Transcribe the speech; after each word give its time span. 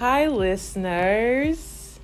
Hi, 0.00 0.28
listeners. 0.28 2.00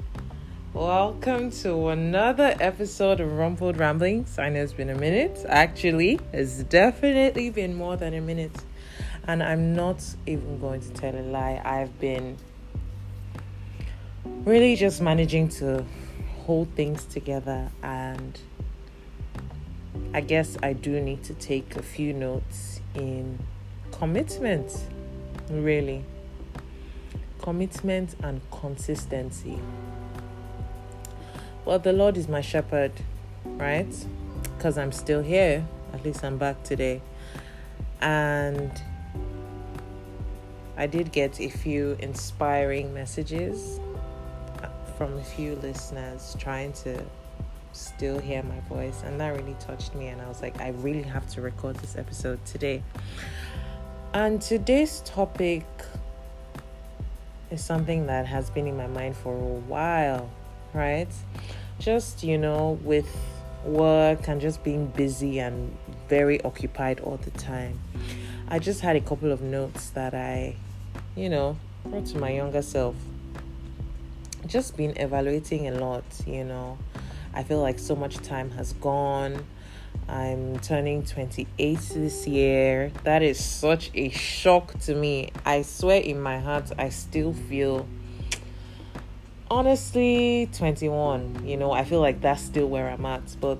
Welcome 0.74 1.50
to 1.62 1.88
another 1.88 2.54
episode 2.60 3.20
of 3.20 3.32
Rumpled 3.32 3.78
Ramblings. 3.78 4.38
I 4.38 4.50
know 4.50 4.62
it's 4.62 4.74
been 4.74 4.90
a 4.90 4.94
minute. 4.94 5.46
Actually, 5.48 6.20
it's 6.30 6.62
definitely 6.64 7.48
been 7.48 7.74
more 7.74 7.96
than 7.96 8.12
a 8.12 8.20
minute. 8.20 8.54
And 9.26 9.42
I'm 9.42 9.74
not 9.74 10.04
even 10.26 10.60
going 10.60 10.82
to 10.82 10.90
tell 10.90 11.16
a 11.16 11.24
lie. 11.24 11.58
I've 11.64 11.98
been 11.98 12.36
really 14.44 14.76
just 14.76 15.00
managing 15.00 15.48
to 15.60 15.82
hold 16.44 16.68
things 16.76 17.06
together. 17.06 17.70
And 17.82 18.38
I 20.12 20.20
guess 20.20 20.58
I 20.62 20.74
do 20.74 21.00
need 21.00 21.24
to 21.24 21.32
take 21.32 21.76
a 21.76 21.82
few 21.82 22.12
notes 22.12 22.82
in 22.94 23.38
commitment, 23.90 24.84
really 25.48 26.04
commitment 27.46 28.16
and 28.24 28.40
consistency. 28.50 29.56
Well, 31.64 31.78
the 31.78 31.92
Lord 31.92 32.16
is 32.16 32.26
my 32.26 32.40
shepherd, 32.40 32.90
right? 33.44 33.86
Because 34.56 34.76
I'm 34.76 34.90
still 34.90 35.22
here. 35.22 35.64
At 35.92 36.04
least 36.04 36.24
I'm 36.24 36.38
back 36.38 36.64
today. 36.64 37.02
And 38.00 38.72
I 40.76 40.88
did 40.88 41.12
get 41.12 41.40
a 41.40 41.48
few 41.48 41.96
inspiring 42.00 42.92
messages 42.92 43.78
from 44.98 45.16
a 45.16 45.22
few 45.22 45.54
listeners 45.54 46.34
trying 46.40 46.72
to 46.72 47.00
still 47.70 48.18
hear 48.18 48.42
my 48.42 48.58
voice. 48.68 49.04
And 49.04 49.20
that 49.20 49.36
really 49.36 49.54
touched 49.60 49.94
me. 49.94 50.08
And 50.08 50.20
I 50.20 50.26
was 50.26 50.42
like, 50.42 50.60
I 50.60 50.70
really 50.70 51.04
have 51.04 51.28
to 51.28 51.42
record 51.42 51.76
this 51.76 51.96
episode 51.96 52.44
today. 52.44 52.82
And 54.14 54.42
today's 54.42 55.00
topic 55.02 55.64
is 57.50 57.64
something 57.64 58.06
that 58.06 58.26
has 58.26 58.50
been 58.50 58.66
in 58.66 58.76
my 58.76 58.86
mind 58.86 59.16
for 59.16 59.32
a 59.34 59.60
while, 59.68 60.30
right? 60.72 61.08
Just, 61.78 62.22
you 62.22 62.38
know, 62.38 62.78
with 62.82 63.08
work 63.64 64.28
and 64.28 64.40
just 64.40 64.62
being 64.62 64.86
busy 64.86 65.38
and 65.38 65.76
very 66.08 66.40
occupied 66.42 67.00
all 67.00 67.16
the 67.18 67.30
time. 67.32 67.78
I 68.48 68.58
just 68.58 68.80
had 68.80 68.96
a 68.96 69.00
couple 69.00 69.32
of 69.32 69.40
notes 69.40 69.90
that 69.90 70.14
I, 70.14 70.56
you 71.16 71.28
know, 71.28 71.58
wrote 71.84 72.06
to 72.06 72.18
my 72.18 72.30
younger 72.30 72.62
self. 72.62 72.94
Just 74.46 74.76
been 74.76 74.96
evaluating 74.96 75.66
a 75.68 75.72
lot, 75.72 76.04
you 76.26 76.44
know. 76.44 76.78
I 77.34 77.42
feel 77.42 77.60
like 77.60 77.78
so 77.78 77.96
much 77.96 78.16
time 78.18 78.50
has 78.52 78.72
gone 78.74 79.44
I'm 80.08 80.58
turning 80.60 81.04
28 81.04 81.78
this 81.94 82.26
year. 82.26 82.92
That 83.04 83.22
is 83.22 83.42
such 83.42 83.90
a 83.94 84.08
shock 84.10 84.78
to 84.80 84.94
me. 84.94 85.30
I 85.44 85.62
swear 85.62 86.00
in 86.00 86.20
my 86.20 86.38
heart, 86.38 86.70
I 86.78 86.90
still 86.90 87.32
feel 87.32 87.86
honestly 89.50 90.48
21. 90.52 91.46
You 91.46 91.56
know, 91.56 91.72
I 91.72 91.84
feel 91.84 92.00
like 92.00 92.20
that's 92.20 92.42
still 92.42 92.68
where 92.68 92.88
I'm 92.88 93.04
at, 93.06 93.36
but 93.40 93.58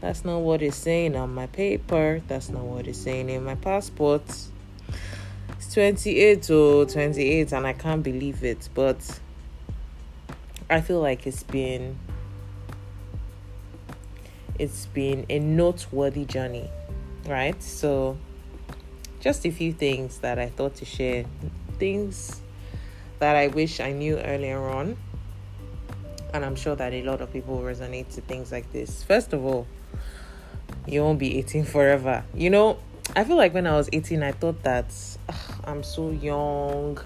that's 0.00 0.24
not 0.24 0.38
what 0.38 0.62
it's 0.62 0.76
saying 0.76 1.16
on 1.16 1.34
my 1.34 1.46
paper. 1.46 2.22
That's 2.28 2.48
not 2.48 2.62
what 2.62 2.86
it's 2.86 2.98
saying 2.98 3.28
in 3.30 3.44
my 3.44 3.54
passport. 3.54 4.22
It's 5.50 5.74
28 5.74 6.42
to 6.44 6.86
28, 6.86 7.52
and 7.52 7.66
I 7.66 7.72
can't 7.72 8.02
believe 8.02 8.44
it, 8.44 8.68
but 8.74 9.20
I 10.68 10.80
feel 10.80 11.00
like 11.00 11.26
it's 11.26 11.42
been 11.42 11.98
it's 14.60 14.84
been 14.84 15.24
a 15.30 15.38
noteworthy 15.38 16.26
journey, 16.26 16.68
right? 17.26 17.60
So, 17.62 18.18
just 19.18 19.46
a 19.46 19.50
few 19.50 19.72
things 19.72 20.18
that 20.18 20.38
I 20.38 20.50
thought 20.50 20.74
to 20.76 20.84
share, 20.84 21.24
things 21.78 22.42
that 23.20 23.36
I 23.36 23.46
wish 23.46 23.80
I 23.80 23.92
knew 23.92 24.18
earlier 24.18 24.60
on. 24.68 24.98
And 26.34 26.44
I'm 26.44 26.56
sure 26.56 26.76
that 26.76 26.92
a 26.92 27.02
lot 27.02 27.22
of 27.22 27.32
people 27.32 27.58
resonate 27.60 28.14
to 28.16 28.20
things 28.20 28.52
like 28.52 28.70
this. 28.70 29.02
First 29.02 29.32
of 29.32 29.42
all, 29.46 29.66
you 30.86 31.02
won't 31.02 31.18
be 31.18 31.38
18 31.38 31.64
forever. 31.64 32.22
You 32.34 32.50
know, 32.50 32.78
I 33.16 33.24
feel 33.24 33.36
like 33.36 33.54
when 33.54 33.66
I 33.66 33.74
was 33.76 33.88
18, 33.94 34.22
I 34.22 34.32
thought 34.32 34.62
that 34.64 34.92
I'm 35.64 35.82
so 35.82 36.10
young. 36.10 37.00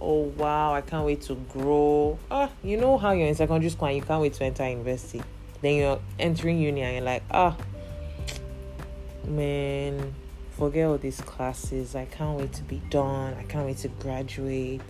Oh 0.00 0.32
wow, 0.38 0.74
I 0.74 0.80
can't 0.80 1.04
wait 1.04 1.22
to 1.22 1.34
grow. 1.34 2.20
Ah, 2.30 2.50
you 2.62 2.76
know 2.76 2.98
how 2.98 3.10
you're 3.10 3.26
in 3.26 3.34
secondary 3.34 3.68
school 3.68 3.88
and 3.88 3.96
you 3.96 4.02
can't 4.02 4.22
wait 4.22 4.34
to 4.34 4.44
enter 4.44 4.66
university 4.68 5.20
then 5.62 5.74
you're 5.74 6.00
entering 6.18 6.58
uni 6.58 6.82
and 6.82 6.94
you're 6.96 7.04
like, 7.04 7.22
ah, 7.30 7.56
oh, 7.56 9.28
man, 9.28 10.14
forget 10.50 10.86
all 10.86 10.98
these 10.98 11.20
classes. 11.20 11.94
I 11.94 12.06
can't 12.06 12.38
wait 12.38 12.52
to 12.54 12.62
be 12.62 12.80
done. 12.90 13.34
I 13.34 13.42
can't 13.44 13.66
wait 13.66 13.78
to 13.78 13.88
graduate. 13.88 14.82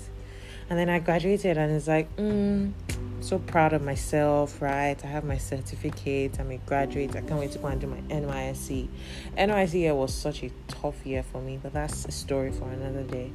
And 0.69 0.79
then 0.79 0.89
I 0.89 1.01
graduated 1.01 1.59
and 1.59 1.73
it's 1.73 1.89
like, 1.89 2.15
mm, 2.17 2.73
so 3.21 3.39
proud 3.39 3.73
of 3.73 3.83
myself, 3.83 4.63
right? 4.63 4.97
I 5.05 5.07
have 5.09 5.25
my 5.25 5.37
certificate. 5.37 6.39
I'm 6.39 6.51
a 6.53 6.59
graduate. 6.59 7.17
I 7.17 7.23
can't 7.23 7.41
wait 7.41 7.53
to 7.53 7.59
go 7.59 7.67
and 7.67 7.81
do 7.81 7.89
my 7.89 8.01
NYSC. 8.03 8.89
NYSC 9.37 9.75
year 9.75 9.95
was 9.95 10.15
such 10.15 10.45
a 10.45 10.51
tough 10.69 11.05
year 11.05 11.25
for 11.25 11.41
me, 11.41 11.59
but 11.61 11.73
that's 11.73 12.05
a 12.05 12.13
story 12.13 12.53
for 12.53 12.71
another 12.71 13.03
day. 13.03 13.33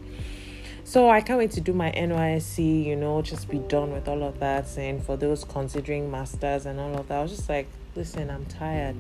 So 0.86 1.10
I 1.10 1.20
can't 1.20 1.40
wait 1.40 1.50
to 1.54 1.62
do 1.62 1.74
my 1.74 1.92
NYSC, 1.92 2.86
you 2.86 2.96
know, 2.96 3.20
just 3.24 3.50
be 3.50 3.58
done 3.58 3.92
with 3.92 4.08
all 4.08 4.22
of 4.22 4.40
that. 4.40 4.78
And 4.78 5.04
for 5.04 5.18
those 5.18 5.44
considering 5.44 6.12
masters 6.12 6.68
and 6.68 6.80
all 6.80 6.96
of 6.96 7.08
that, 7.08 7.18
I 7.18 7.22
was 7.24 7.32
just 7.36 7.50
like, 7.50 7.68
listen, 7.96 8.30
I'm 8.30 8.46
tired. 8.46 8.96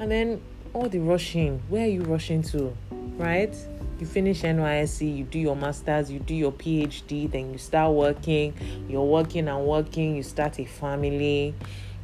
And 0.00 0.10
then 0.10 0.40
all 0.72 0.88
the 0.88 1.00
rushing, 1.00 1.60
where 1.68 1.84
are 1.84 1.88
you 1.88 2.00
rushing 2.00 2.40
to? 2.44 2.74
Right? 3.18 3.54
You 4.00 4.06
finish 4.06 4.40
NYSC, 4.40 5.18
you 5.18 5.24
do 5.24 5.38
your 5.38 5.54
masters, 5.54 6.10
you 6.10 6.18
do 6.18 6.34
your 6.34 6.50
PhD, 6.50 7.30
then 7.30 7.52
you 7.52 7.58
start 7.58 7.92
working. 7.92 8.54
You're 8.88 9.04
working 9.04 9.48
and 9.48 9.66
working, 9.66 10.16
you 10.16 10.22
start 10.22 10.58
a 10.60 10.64
family. 10.64 11.54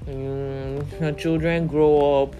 Mm, 0.05 1.01
your 1.01 1.13
children 1.13 1.67
grow 1.67 2.25
up 2.25 2.37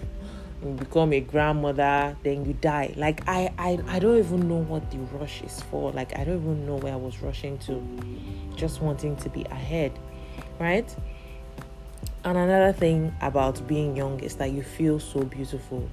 you 0.63 0.71
become 0.71 1.13
a 1.13 1.19
grandmother 1.19 2.15
then 2.23 2.45
you 2.45 2.53
die. 2.53 2.93
Like 2.97 3.27
I, 3.27 3.53
I 3.57 3.79
i 3.87 3.99
don't 3.99 4.17
even 4.17 4.47
know 4.47 4.57
what 4.57 4.89
the 4.91 4.97
rush 5.17 5.41
is 5.41 5.61
for. 5.63 5.91
Like 5.91 6.17
i 6.17 6.23
don't 6.23 6.41
even 6.41 6.65
know 6.65 6.75
where 6.75 6.93
i 6.93 6.97
was 6.97 7.21
rushing 7.21 7.57
to. 7.59 7.81
Just 8.55 8.81
wanting 8.81 9.15
to 9.17 9.29
be 9.29 9.43
ahead 9.45 9.97
right? 10.59 10.93
And 12.25 12.37
another 12.37 12.73
thing 12.73 13.13
about 13.21 13.65
being 13.67 13.95
young 13.95 14.19
is 14.19 14.35
that 14.35 14.51
you 14.51 14.61
feel 14.61 14.99
so 14.99 15.23
beautiful. 15.23 15.89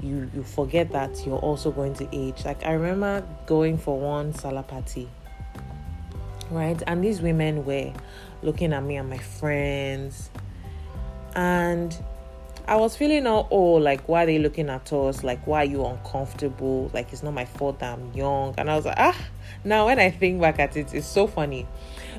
You 0.00 0.30
you 0.34 0.42
forget 0.42 0.90
that 0.92 1.26
you're 1.26 1.38
also 1.38 1.70
going 1.70 1.94
to 1.94 2.08
age. 2.12 2.44
Like 2.44 2.64
i 2.64 2.72
remember 2.72 3.26
going 3.46 3.78
for 3.78 3.98
one 3.98 4.32
Sallah 4.34 4.62
party 4.62 5.08
right? 6.50 6.80
And 6.86 7.02
these 7.02 7.20
women 7.20 7.64
were 7.64 7.92
looking 8.42 8.72
at 8.72 8.82
me 8.82 8.96
and 8.96 9.08
my 9.08 9.18
friends. 9.18 10.30
And 11.34 11.96
I 12.68 12.74
was 12.74 12.96
feeling 12.96 13.28
all, 13.28 13.46
oh, 13.52 13.74
like, 13.74 14.08
why 14.08 14.24
are 14.24 14.26
they 14.26 14.40
looking 14.40 14.68
at 14.70 14.92
us? 14.92 15.22
Like, 15.22 15.46
why 15.46 15.62
are 15.62 15.64
you 15.64 15.86
uncomfortable? 15.86 16.90
Like, 16.92 17.12
it's 17.12 17.22
not 17.22 17.32
my 17.32 17.44
fault 17.44 17.78
that 17.78 17.96
I'm 17.96 18.12
young. 18.12 18.56
And 18.58 18.68
I 18.68 18.74
was 18.74 18.84
like, 18.84 18.98
ah, 18.98 19.16
now 19.62 19.86
when 19.86 20.00
I 20.00 20.10
think 20.10 20.40
back 20.40 20.58
at 20.58 20.76
it, 20.76 20.92
it's 20.92 21.06
so 21.06 21.28
funny 21.28 21.68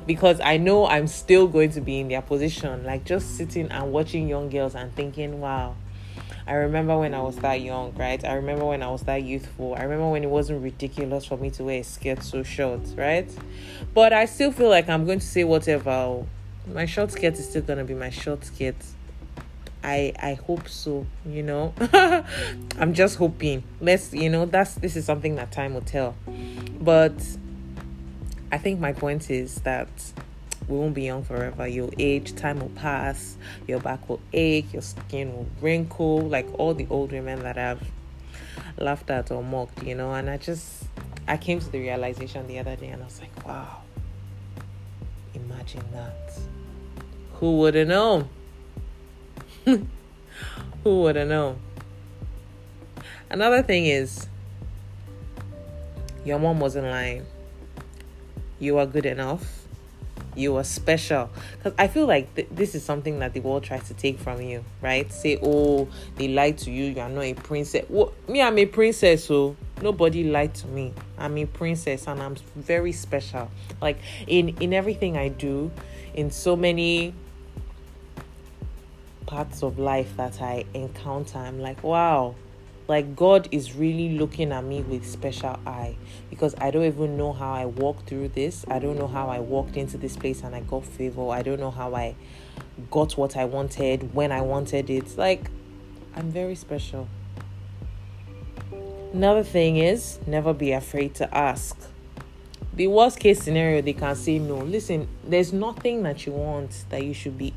because 0.06 0.40
I 0.40 0.56
know 0.56 0.86
I'm 0.86 1.06
still 1.06 1.48
going 1.48 1.72
to 1.72 1.82
be 1.82 2.00
in 2.00 2.08
their 2.08 2.22
position. 2.22 2.84
Like, 2.84 3.04
just 3.04 3.36
sitting 3.36 3.70
and 3.70 3.92
watching 3.92 4.26
young 4.26 4.48
girls 4.48 4.74
and 4.74 4.90
thinking, 4.96 5.38
wow, 5.38 5.76
I 6.46 6.54
remember 6.54 6.98
when 6.98 7.12
I 7.12 7.20
was 7.20 7.36
that 7.36 7.60
young, 7.60 7.94
right? 7.96 8.24
I 8.24 8.32
remember 8.32 8.64
when 8.64 8.82
I 8.82 8.88
was 8.90 9.02
that 9.02 9.22
youthful. 9.22 9.74
I 9.74 9.82
remember 9.82 10.08
when 10.08 10.24
it 10.24 10.30
wasn't 10.30 10.62
ridiculous 10.62 11.26
for 11.26 11.36
me 11.36 11.50
to 11.50 11.64
wear 11.64 11.80
a 11.80 11.84
skirt 11.84 12.22
so 12.22 12.42
short, 12.42 12.80
right? 12.96 13.30
But 13.92 14.14
I 14.14 14.24
still 14.24 14.52
feel 14.52 14.70
like 14.70 14.88
I'm 14.88 15.04
going 15.04 15.18
to 15.18 15.26
say 15.26 15.44
whatever. 15.44 16.24
My 16.66 16.86
short 16.86 17.12
skirt 17.12 17.34
is 17.34 17.50
still 17.50 17.60
going 17.60 17.80
to 17.80 17.84
be 17.84 17.92
my 17.92 18.08
short 18.08 18.46
skirt 18.46 18.76
I 19.82 20.12
I 20.20 20.34
hope 20.34 20.68
so, 20.68 21.06
you 21.26 21.42
know. 21.42 21.74
I'm 22.78 22.94
just 22.94 23.16
hoping. 23.16 23.62
Let's, 23.80 24.12
you 24.12 24.30
know, 24.30 24.46
that's 24.46 24.74
this 24.74 24.96
is 24.96 25.04
something 25.04 25.36
that 25.36 25.52
time 25.52 25.74
will 25.74 25.82
tell. 25.82 26.16
But 26.80 27.14
I 28.50 28.58
think 28.58 28.80
my 28.80 28.92
point 28.92 29.30
is 29.30 29.56
that 29.62 29.88
we 30.68 30.76
won't 30.76 30.94
be 30.94 31.04
young 31.04 31.22
forever. 31.22 31.66
Your 31.66 31.90
age, 31.98 32.34
time 32.34 32.60
will 32.60 32.68
pass, 32.70 33.36
your 33.66 33.80
back 33.80 34.08
will 34.08 34.20
ache, 34.32 34.72
your 34.72 34.82
skin 34.82 35.32
will 35.32 35.46
wrinkle, 35.60 36.20
like 36.20 36.46
all 36.58 36.74
the 36.74 36.86
old 36.90 37.12
women 37.12 37.42
that 37.42 37.56
I've 37.56 37.82
laughed 38.78 39.10
at 39.10 39.30
or 39.30 39.42
mocked, 39.42 39.82
you 39.82 39.94
know. 39.94 40.12
And 40.12 40.28
I 40.28 40.36
just 40.36 40.84
I 41.26 41.36
came 41.36 41.60
to 41.60 41.70
the 41.70 41.80
realization 41.80 42.46
the 42.46 42.58
other 42.58 42.76
day 42.76 42.88
and 42.88 43.02
I 43.02 43.04
was 43.04 43.20
like, 43.20 43.46
wow, 43.46 43.82
imagine 45.34 45.84
that. 45.92 46.38
Who 47.34 47.58
would 47.58 47.74
have 47.74 47.88
known? 47.88 48.28
Who 50.84 51.02
would 51.02 51.16
have 51.16 51.28
known? 51.28 51.58
Another 53.28 53.62
thing 53.62 53.86
is, 53.86 54.26
your 56.24 56.38
mom 56.38 56.60
wasn't 56.60 56.86
lying. 56.86 57.26
You 58.58 58.78
are 58.78 58.86
good 58.86 59.04
enough. 59.04 59.66
You 60.34 60.56
are 60.56 60.64
special. 60.64 61.30
Because 61.56 61.74
I 61.78 61.88
feel 61.88 62.06
like 62.06 62.34
th- 62.34 62.48
this 62.50 62.74
is 62.74 62.82
something 62.82 63.18
that 63.18 63.34
the 63.34 63.40
world 63.40 63.64
tries 63.64 63.86
to 63.88 63.94
take 63.94 64.18
from 64.18 64.40
you, 64.40 64.64
right? 64.80 65.10
Say, 65.12 65.38
oh, 65.42 65.88
they 66.16 66.28
lied 66.28 66.58
to 66.58 66.70
you. 66.70 66.86
You 66.86 67.00
are 67.00 67.08
not 67.08 67.24
a 67.24 67.34
princess. 67.34 67.84
Well, 67.88 68.12
me, 68.26 68.40
I'm 68.40 68.58
a 68.58 68.66
princess, 68.66 69.24
so 69.24 69.56
nobody 69.82 70.24
lied 70.24 70.54
to 70.54 70.66
me. 70.68 70.94
I'm 71.18 71.36
a 71.36 71.44
princess 71.44 72.06
and 72.06 72.22
I'm 72.22 72.36
very 72.56 72.92
special. 72.92 73.50
Like 73.82 73.98
in 74.26 74.50
in 74.60 74.72
everything 74.72 75.16
I 75.16 75.28
do, 75.28 75.70
in 76.14 76.30
so 76.30 76.56
many 76.56 77.14
parts 79.28 79.62
of 79.62 79.78
life 79.78 80.16
that 80.16 80.40
I 80.40 80.64
encounter, 80.72 81.36
I'm 81.36 81.60
like, 81.60 81.84
wow, 81.84 82.34
like 82.88 83.14
God 83.14 83.46
is 83.52 83.74
really 83.74 84.18
looking 84.18 84.52
at 84.52 84.64
me 84.64 84.80
with 84.80 85.06
special 85.06 85.60
eye 85.66 85.98
because 86.30 86.54
I 86.58 86.70
don't 86.70 86.84
even 86.84 87.18
know 87.18 87.34
how 87.34 87.52
I 87.52 87.66
walked 87.66 88.08
through 88.08 88.28
this. 88.28 88.64
I 88.68 88.78
don't 88.78 88.98
know 88.98 89.06
how 89.06 89.28
I 89.28 89.40
walked 89.40 89.76
into 89.76 89.98
this 89.98 90.16
place 90.16 90.42
and 90.42 90.54
I 90.54 90.60
got 90.60 90.86
favor. 90.86 91.28
I 91.28 91.42
don't 91.42 91.60
know 91.60 91.70
how 91.70 91.94
I 91.94 92.16
got 92.90 93.18
what 93.18 93.36
I 93.36 93.44
wanted 93.44 94.14
when 94.14 94.32
I 94.32 94.40
wanted 94.40 94.88
it. 94.88 95.18
Like 95.18 95.50
I'm 96.16 96.30
very 96.30 96.54
special. 96.54 97.06
Another 99.12 99.44
thing 99.44 99.76
is 99.76 100.20
never 100.26 100.54
be 100.54 100.72
afraid 100.72 101.14
to 101.16 101.36
ask. 101.36 101.76
The 102.72 102.86
worst 102.86 103.20
case 103.20 103.42
scenario, 103.42 103.82
they 103.82 103.92
can 103.92 104.16
say 104.16 104.38
no. 104.38 104.56
Listen, 104.56 105.06
there's 105.22 105.52
nothing 105.52 106.02
that 106.04 106.24
you 106.24 106.32
want 106.32 106.86
that 106.88 107.04
you 107.04 107.12
should 107.12 107.36
be 107.36 107.52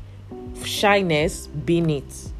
shyness, 0.64 1.46
being 1.46 1.90
it. 1.90 2.30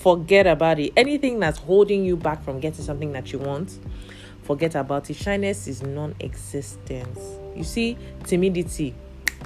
Forget 0.00 0.46
about 0.46 0.78
it. 0.78 0.92
Anything 0.96 1.40
that's 1.40 1.58
holding 1.58 2.04
you 2.04 2.16
back 2.16 2.42
from 2.42 2.60
getting 2.60 2.84
something 2.84 3.12
that 3.12 3.32
you 3.32 3.38
want, 3.38 3.78
forget 4.42 4.74
about 4.74 5.08
it. 5.10 5.14
Shyness 5.14 5.68
is 5.68 5.82
non 5.82 6.14
existence. 6.20 7.20
You 7.54 7.64
see, 7.64 7.96
timidity, 8.24 8.94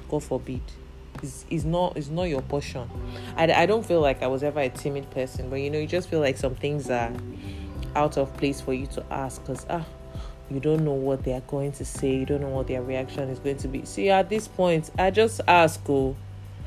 God 0.09 0.23
forbid, 0.23 0.63
is, 1.23 1.45
is 1.51 1.65
not 1.65 1.97
is 1.97 2.09
not 2.09 2.25
your 2.25 2.43
portion. 2.43 2.89
I, 3.37 3.53
I 3.53 3.67
don't 3.67 3.85
feel 3.85 4.01
like 4.01 4.23
I 4.23 4.29
was 4.29 4.43
ever 4.43 4.61
a 4.61 4.69
timid 4.71 5.11
person, 5.11 5.51
but 5.51 5.57
you 5.57 5.71
know, 5.71 5.79
you 5.79 5.87
just 5.87 6.09
feel 6.09 6.21
like 6.21 6.37
some 6.37 6.55
things 6.55 6.89
are 6.89 7.13
out 7.95 8.17
of 8.17 8.35
place 8.37 8.61
for 8.61 8.75
you 8.75 8.87
to 8.87 9.05
ask 9.11 9.41
because 9.41 9.67
ah 9.71 9.85
you 10.51 10.61
don't 10.61 10.85
know 10.85 10.93
what 10.93 11.25
they 11.25 11.33
are 11.33 11.41
going 11.43 11.73
to 11.73 11.85
say 11.85 12.15
you 12.15 12.27
don't 12.27 12.41
know 12.41 12.49
what 12.49 12.67
their 12.69 12.83
reaction 12.83 13.29
is 13.31 13.39
going 13.39 13.57
to 13.57 13.67
be 13.67 13.85
see 13.85 14.11
at 14.11 14.29
this 14.29 14.47
point 14.47 14.91
i 14.99 15.11
just 15.11 15.41
ask 15.49 15.81
oh 15.89 16.15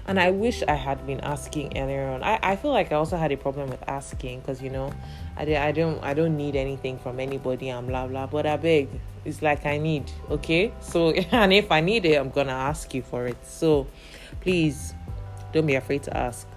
and 0.09 0.19
i 0.19 0.31
wish 0.31 0.63
i 0.67 0.73
had 0.73 1.06
been 1.06 1.19
asking 1.19 1.77
earlier 1.77 2.09
on 2.09 2.23
i, 2.23 2.39
I 2.41 2.56
feel 2.56 2.71
like 2.71 2.91
i 2.91 2.95
also 2.95 3.15
had 3.15 3.31
a 3.31 3.38
problem 3.38 3.69
with 3.69 3.88
asking 3.88 4.39
because 4.39 4.59
you 4.59 4.71
know 4.71 4.91
I, 5.38 5.56
I 5.56 5.71
don't 5.71 6.03
i 6.03 6.15
don't 6.15 6.35
need 6.35 6.56
anything 6.56 6.97
from 6.97 7.19
anybody 7.19 7.69
I'm 7.69 7.85
blah 7.85 8.07
blah 8.07 8.25
but 8.25 8.47
i 8.47 8.57
beg 8.57 8.89
it's 9.23 9.44
like 9.44 9.67
i 9.67 9.77
need 9.77 10.11
okay 10.31 10.73
so 10.81 11.11
and 11.31 11.53
if 11.53 11.71
i 11.71 11.79
need 11.79 12.06
it 12.06 12.15
i'm 12.15 12.31
gonna 12.31 12.51
ask 12.51 12.91
you 12.95 13.03
for 13.03 13.27
it 13.27 13.38
so 13.45 13.85
please 14.41 14.95
don't 15.53 15.67
be 15.67 15.75
afraid 15.75 16.01
to 16.03 16.17
ask 16.17 16.47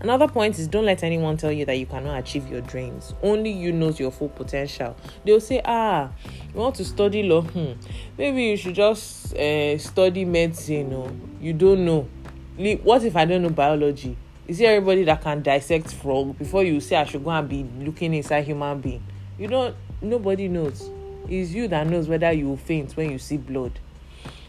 Another 0.00 0.28
point 0.28 0.58
is 0.58 0.68
don't 0.68 0.84
let 0.84 1.02
anyone 1.02 1.36
tell 1.36 1.50
you 1.50 1.64
that 1.64 1.78
you 1.78 1.86
cannot 1.86 2.18
achieve 2.18 2.48
your 2.48 2.60
dreams. 2.60 3.14
Only 3.22 3.50
you 3.50 3.72
knows 3.72 3.98
your 3.98 4.10
full 4.10 4.28
potential. 4.28 4.94
They'll 5.24 5.40
say, 5.40 5.62
ah, 5.64 6.10
you 6.52 6.60
want 6.60 6.74
to 6.76 6.84
study 6.84 7.22
law? 7.22 7.42
Hmm. 7.42 7.72
Maybe 8.18 8.44
you 8.44 8.56
should 8.56 8.74
just 8.74 9.34
uh, 9.34 9.78
study 9.78 10.24
medicine. 10.24 10.92
Or 10.92 11.10
you 11.40 11.54
don't 11.54 11.84
know. 11.84 12.08
What 12.56 13.04
if 13.04 13.14
I 13.16 13.26
don't 13.26 13.42
know 13.42 13.50
biology? 13.50 14.16
Is 14.48 14.58
there 14.58 14.76
everybody 14.76 15.04
that 15.04 15.20
can 15.20 15.42
dissect 15.42 15.92
frog 15.92 16.38
before 16.38 16.64
you 16.64 16.80
say 16.80 16.96
I 16.96 17.04
should 17.04 17.22
go 17.22 17.30
and 17.30 17.46
be 17.46 17.66
looking 17.84 18.14
inside 18.14 18.44
human 18.44 18.80
being? 18.80 19.02
You 19.38 19.48
don't. 19.48 19.76
Nobody 20.00 20.48
knows. 20.48 20.88
It's 21.28 21.50
you 21.50 21.68
that 21.68 21.86
knows 21.86 22.08
whether 22.08 22.32
you 22.32 22.56
faint 22.56 22.96
when 22.96 23.10
you 23.10 23.18
see 23.18 23.36
blood. 23.36 23.78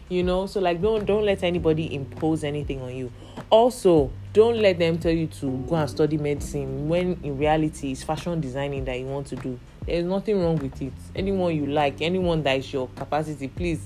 You 0.08 0.22
know. 0.22 0.46
So 0.46 0.60
like, 0.60 0.80
don't 0.80 1.04
don't 1.04 1.26
let 1.26 1.42
anybody 1.42 1.94
impose 1.94 2.44
anything 2.44 2.80
on 2.80 2.96
you. 2.96 3.12
Also, 3.50 4.10
don't 4.32 4.56
let 4.56 4.78
them 4.78 4.98
tell 4.98 5.12
you 5.12 5.26
to 5.26 5.58
go 5.68 5.74
and 5.74 5.90
study 5.90 6.16
medicine 6.16 6.88
when 6.88 7.18
in 7.22 7.36
reality 7.36 7.90
it's 7.92 8.04
fashion 8.04 8.40
designing 8.40 8.84
that 8.84 8.98
you 8.98 9.06
want 9.06 9.26
to 9.26 9.34
do 9.36 9.58
there's 9.84 10.04
nothing 10.04 10.40
wrong 10.40 10.56
with 10.56 10.80
it 10.80 10.92
anyone 11.16 11.56
you 11.56 11.66
like 11.66 12.00
anyone 12.00 12.42
that 12.42 12.58
is 12.58 12.72
your 12.72 12.88
capacity 12.88 13.48
please 13.48 13.80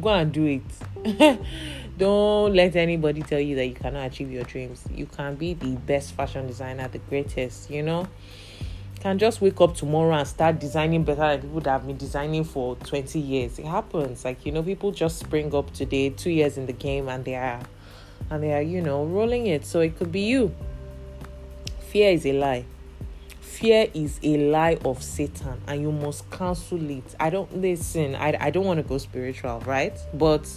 go 0.00 0.10
and 0.10 0.30
do 0.32 0.44
it 0.44 1.40
don't 1.98 2.54
let 2.54 2.76
anybody 2.76 3.22
tell 3.22 3.40
you 3.40 3.54
that 3.56 3.66
you 3.66 3.74
cannot 3.74 4.06
achieve 4.06 4.30
your 4.30 4.44
dreams 4.44 4.84
you 4.94 5.06
can 5.06 5.34
be 5.34 5.54
the 5.54 5.76
best 5.76 6.14
fashion 6.14 6.46
designer 6.46 6.88
the 6.88 6.98
greatest 6.98 7.70
you 7.70 7.82
know 7.82 8.00
you 8.00 9.00
can 9.00 9.18
just 9.18 9.40
wake 9.40 9.60
up 9.60 9.74
tomorrow 9.74 10.14
and 10.14 10.26
start 10.26 10.58
designing 10.58 11.04
better 11.04 11.20
than 11.20 11.42
people 11.42 11.60
that 11.60 11.70
have 11.70 11.86
been 11.86 11.96
designing 11.96 12.44
for 12.44 12.76
20 12.76 13.18
years 13.18 13.58
it 13.58 13.66
happens 13.66 14.24
like 14.24 14.44
you 14.46 14.52
know 14.52 14.62
people 14.62 14.90
just 14.90 15.18
spring 15.18 15.54
up 15.54 15.72
today 15.72 16.10
two 16.10 16.30
years 16.30 16.56
in 16.56 16.66
the 16.66 16.72
game 16.72 17.08
and 17.08 17.24
they 17.24 17.34
are 17.34 17.60
and 18.30 18.42
they 18.42 18.52
are, 18.52 18.62
you 18.62 18.80
know, 18.80 19.04
rolling 19.04 19.46
it. 19.46 19.64
So 19.64 19.80
it 19.80 19.96
could 19.98 20.12
be 20.12 20.22
you. 20.22 20.54
Fear 21.88 22.12
is 22.12 22.26
a 22.26 22.32
lie. 22.32 22.64
Fear 23.40 23.88
is 23.94 24.18
a 24.22 24.50
lie 24.50 24.78
of 24.84 25.02
Satan, 25.02 25.60
and 25.66 25.82
you 25.82 25.92
must 25.92 26.28
cancel 26.30 26.90
it. 26.90 27.14
I 27.20 27.30
don't 27.30 27.60
listen, 27.60 28.14
I, 28.14 28.36
I 28.40 28.50
don't 28.50 28.64
want 28.64 28.78
to 28.78 28.82
go 28.82 28.98
spiritual, 28.98 29.60
right? 29.60 29.96
But 30.14 30.48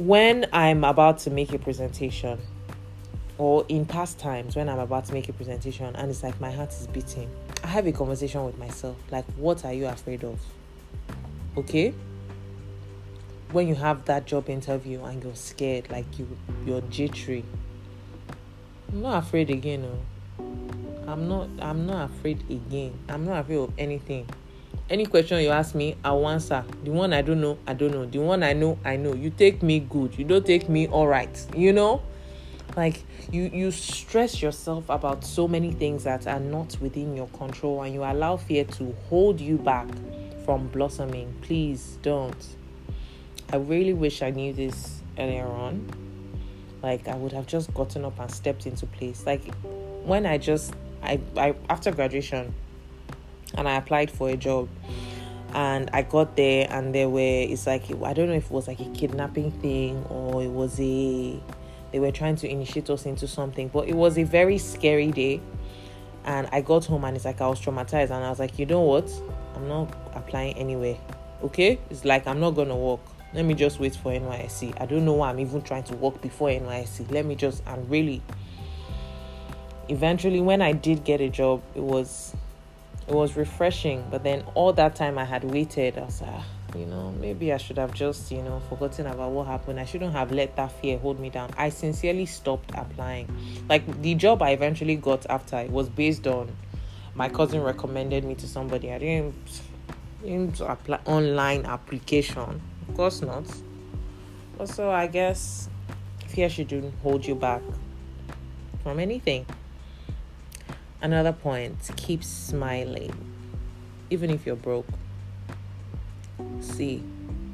when 0.00 0.46
I'm 0.52 0.84
about 0.84 1.18
to 1.20 1.30
make 1.30 1.52
a 1.52 1.58
presentation, 1.58 2.38
or 3.38 3.64
in 3.68 3.86
past 3.86 4.18
times 4.18 4.56
when 4.56 4.68
I'm 4.68 4.78
about 4.78 5.04
to 5.06 5.14
make 5.14 5.28
a 5.28 5.32
presentation 5.32 5.94
and 5.96 6.10
it's 6.10 6.22
like 6.22 6.38
my 6.40 6.50
heart 6.50 6.70
is 6.70 6.86
beating, 6.88 7.30
I 7.62 7.68
have 7.68 7.86
a 7.86 7.92
conversation 7.92 8.44
with 8.44 8.58
myself 8.58 8.96
like, 9.10 9.24
what 9.36 9.64
are 9.64 9.72
you 9.72 9.86
afraid 9.86 10.24
of? 10.24 10.38
Okay? 11.56 11.94
when 13.52 13.66
you 13.66 13.74
have 13.74 14.04
that 14.04 14.26
job 14.26 14.48
interview 14.48 15.04
and 15.04 15.22
you're 15.22 15.34
scared, 15.34 15.90
like 15.90 16.18
you 16.18 16.26
you're 16.64 16.80
jittery. 16.82 17.44
I'm 18.92 19.02
not 19.02 19.24
afraid 19.24 19.50
again, 19.50 19.82
no. 19.82 19.98
I'm 21.06 21.28
not 21.28 21.48
I'm 21.60 21.86
not 21.86 22.10
afraid 22.10 22.42
again. 22.48 22.98
I'm 23.08 23.24
not 23.24 23.40
afraid 23.40 23.58
of 23.58 23.72
anything. 23.78 24.28
Any 24.90 25.06
question 25.06 25.40
you 25.40 25.50
ask 25.50 25.76
me, 25.76 25.96
I'll 26.04 26.28
answer. 26.28 26.64
The 26.82 26.90
one 26.90 27.12
I 27.12 27.22
don't 27.22 27.40
know, 27.40 27.58
I 27.64 27.74
don't 27.74 27.92
know. 27.92 28.06
The 28.06 28.18
one 28.18 28.42
I 28.42 28.54
know, 28.54 28.76
I 28.84 28.96
know. 28.96 29.14
You 29.14 29.30
take 29.30 29.62
me 29.62 29.78
good. 29.78 30.18
You 30.18 30.24
don't 30.24 30.44
take 30.44 30.68
me 30.68 30.88
all 30.88 31.06
right. 31.06 31.46
You 31.56 31.72
know? 31.72 32.02
Like 32.76 33.04
you 33.30 33.50
you 33.52 33.70
stress 33.70 34.42
yourself 34.42 34.88
about 34.88 35.24
so 35.24 35.46
many 35.46 35.70
things 35.70 36.04
that 36.04 36.26
are 36.26 36.40
not 36.40 36.76
within 36.80 37.16
your 37.16 37.28
control 37.28 37.82
and 37.82 37.94
you 37.94 38.02
allow 38.02 38.36
fear 38.36 38.64
to 38.64 38.94
hold 39.08 39.40
you 39.40 39.58
back 39.58 39.86
from 40.44 40.66
blossoming. 40.68 41.32
Please 41.42 41.98
don't. 42.02 42.56
I 43.52 43.56
really 43.56 43.92
wish 43.92 44.22
I 44.22 44.30
knew 44.30 44.52
this 44.52 45.02
earlier 45.18 45.46
on. 45.46 45.88
Like 46.82 47.06
I 47.06 47.14
would 47.14 47.32
have 47.32 47.46
just 47.46 47.72
gotten 47.74 48.04
up 48.04 48.18
and 48.18 48.30
stepped 48.30 48.66
into 48.66 48.86
place. 48.86 49.24
Like 49.24 49.54
when 50.04 50.26
I 50.26 50.38
just 50.38 50.74
I, 51.02 51.20
I 51.36 51.54
after 51.68 51.92
graduation 51.92 52.54
and 53.56 53.68
I 53.68 53.76
applied 53.76 54.10
for 54.10 54.30
a 54.30 54.36
job. 54.36 54.68
And 55.52 55.90
I 55.92 56.02
got 56.02 56.36
there 56.36 56.68
and 56.70 56.94
there 56.94 57.08
were 57.08 57.20
it's 57.20 57.66
like 57.66 57.90
I 57.90 58.12
don't 58.12 58.28
know 58.28 58.34
if 58.34 58.44
it 58.44 58.50
was 58.50 58.68
like 58.68 58.78
a 58.80 58.88
kidnapping 58.90 59.50
thing 59.50 60.04
or 60.04 60.42
it 60.42 60.50
was 60.50 60.78
a 60.78 61.40
they 61.90 61.98
were 61.98 62.12
trying 62.12 62.36
to 62.36 62.48
initiate 62.48 62.88
us 62.88 63.04
into 63.04 63.26
something. 63.26 63.68
But 63.68 63.88
it 63.88 63.94
was 63.94 64.16
a 64.16 64.22
very 64.22 64.58
scary 64.58 65.10
day. 65.10 65.40
And 66.24 66.48
I 66.52 66.60
got 66.60 66.84
home 66.84 67.04
and 67.04 67.16
it's 67.16 67.24
like 67.24 67.40
I 67.40 67.48
was 67.48 67.60
traumatized. 67.60 68.10
And 68.10 68.24
I 68.24 68.30
was 68.30 68.38
like 68.38 68.58
you 68.58 68.66
know 68.66 68.82
what? 68.82 69.10
I'm 69.56 69.66
not 69.66 69.92
applying 70.14 70.56
anywhere. 70.56 70.96
Okay? 71.42 71.80
It's 71.90 72.04
like 72.04 72.28
I'm 72.28 72.38
not 72.38 72.52
gonna 72.52 72.76
work. 72.76 73.00
Let 73.34 73.44
me 73.44 73.54
just 73.54 73.80
wait 73.80 73.96
for 73.96 74.12
NYSC. 74.12 74.80
I 74.80 74.86
don't 74.86 75.04
know 75.04 75.14
why 75.14 75.30
I'm 75.30 75.40
even 75.40 75.62
trying 75.62 75.84
to 75.84 75.96
work 75.96 76.20
before 76.20 76.48
NYSC. 76.48 77.10
Let 77.10 77.26
me 77.26 77.34
just 77.34 77.64
and 77.66 77.90
really 77.90 78.22
eventually 79.90 80.40
when 80.40 80.62
I 80.62 80.72
did 80.72 81.04
get 81.04 81.20
a 81.20 81.28
job, 81.28 81.62
it 81.74 81.82
was 81.82 82.34
it 83.10 83.14
was 83.16 83.36
refreshing. 83.36 84.04
But 84.10 84.22
then 84.22 84.44
all 84.54 84.72
that 84.74 84.94
time 84.94 85.18
I 85.18 85.24
had 85.24 85.44
waited, 85.44 85.98
I 85.98 86.04
was 86.04 86.22
like, 86.22 86.30
ah, 86.32 86.46
you 86.76 86.86
know, 86.86 87.10
maybe 87.20 87.52
I 87.52 87.56
should 87.56 87.76
have 87.76 87.92
just, 87.92 88.30
you 88.30 88.42
know, 88.42 88.60
forgotten 88.68 89.06
about 89.06 89.32
what 89.32 89.48
happened. 89.48 89.80
I 89.80 89.84
shouldn't 89.84 90.12
have 90.12 90.30
let 90.30 90.54
that 90.56 90.70
fear 90.80 90.96
hold 90.96 91.18
me 91.18 91.28
down. 91.28 91.50
I 91.58 91.70
sincerely 91.70 92.26
stopped 92.26 92.70
applying. 92.74 93.28
Like 93.68 94.00
the 94.00 94.14
job 94.14 94.42
I 94.42 94.50
eventually 94.50 94.94
got 94.94 95.26
after 95.28 95.58
it 95.58 95.70
was 95.70 95.88
based 95.88 96.26
on 96.28 96.56
my 97.14 97.28
cousin 97.28 97.62
recommended 97.62 98.24
me 98.24 98.36
to 98.36 98.46
somebody. 98.46 98.92
I 98.92 98.98
didn't 98.98 99.62
didn't 100.22 100.60
apply 100.60 101.00
online 101.06 101.64
application 101.64 102.60
of 102.88 102.96
course 102.96 103.22
not. 103.22 103.44
Also, 104.58 104.90
I 104.90 105.06
guess 105.06 105.68
fear 106.26 106.48
shouldn't 106.48 106.94
hold 107.02 107.26
you 107.26 107.34
back 107.34 107.62
from 108.82 109.00
anything. 109.00 109.46
Another 111.02 111.32
point 111.32 111.90
keep 111.96 112.22
smiling, 112.22 113.14
even 114.10 114.30
if 114.30 114.44
you're 114.44 114.56
broke. 114.56 114.86
See, 116.60 117.02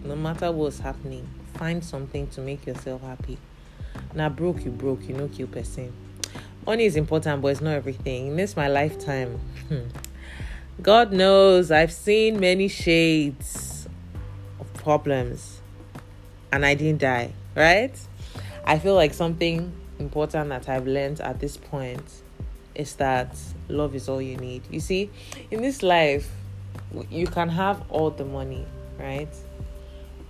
no 0.05 0.17
matter 0.17 0.51
what's 0.51 0.81
happening, 0.81 1.29
find 1.55 1.85
something 1.85 2.27
to 2.29 2.41
make 2.41 2.67
yourself 2.67 3.03
happy. 3.03 3.39
Now, 4.15 4.29
broke, 4.31 4.65
you 4.65 4.71
broke, 4.71 5.09
you 5.09 5.15
know, 5.15 5.29
kill 5.29 5.47
person. 5.47 5.93
Money 6.67 6.87
is 6.87 6.97
important, 6.97 7.41
but 7.41 7.49
it's 7.49 7.61
not 7.61 7.75
everything. 7.75 8.29
In 8.29 8.37
this 8.37 8.57
my 8.57 8.67
lifetime, 8.67 9.39
hmm, 9.69 9.85
God 10.83 11.13
knows 11.13 11.71
I've 11.71 11.93
seen 11.93 12.41
many 12.41 12.67
shades 12.67 13.89
of 14.59 14.73
problems 14.75 15.61
and 16.51 16.67
I 16.67 16.75
didn't 16.75 17.01
die, 17.01 17.33
right? 17.55 17.95
I 18.65 18.81
feel 18.81 18.95
like 18.95 19.15
something 19.15 19.73
important 20.01 20.49
that 20.49 20.69
I've 20.69 20.87
learned 20.87 21.21
at 21.21 21.39
this 21.39 21.57
point 21.57 22.03
is 22.77 22.95
that 22.97 23.37
love 23.69 23.95
is 23.95 24.09
all 24.09 24.23
you 24.23 24.37
need. 24.37 24.63
You 24.71 24.81
see, 24.81 25.11
in 25.51 25.63
this 25.63 25.83
life, 25.83 26.31
you 27.11 27.27
can 27.27 27.49
have 27.49 27.83
all 27.91 28.11
the 28.11 28.25
money, 28.25 28.65
right? 28.99 29.35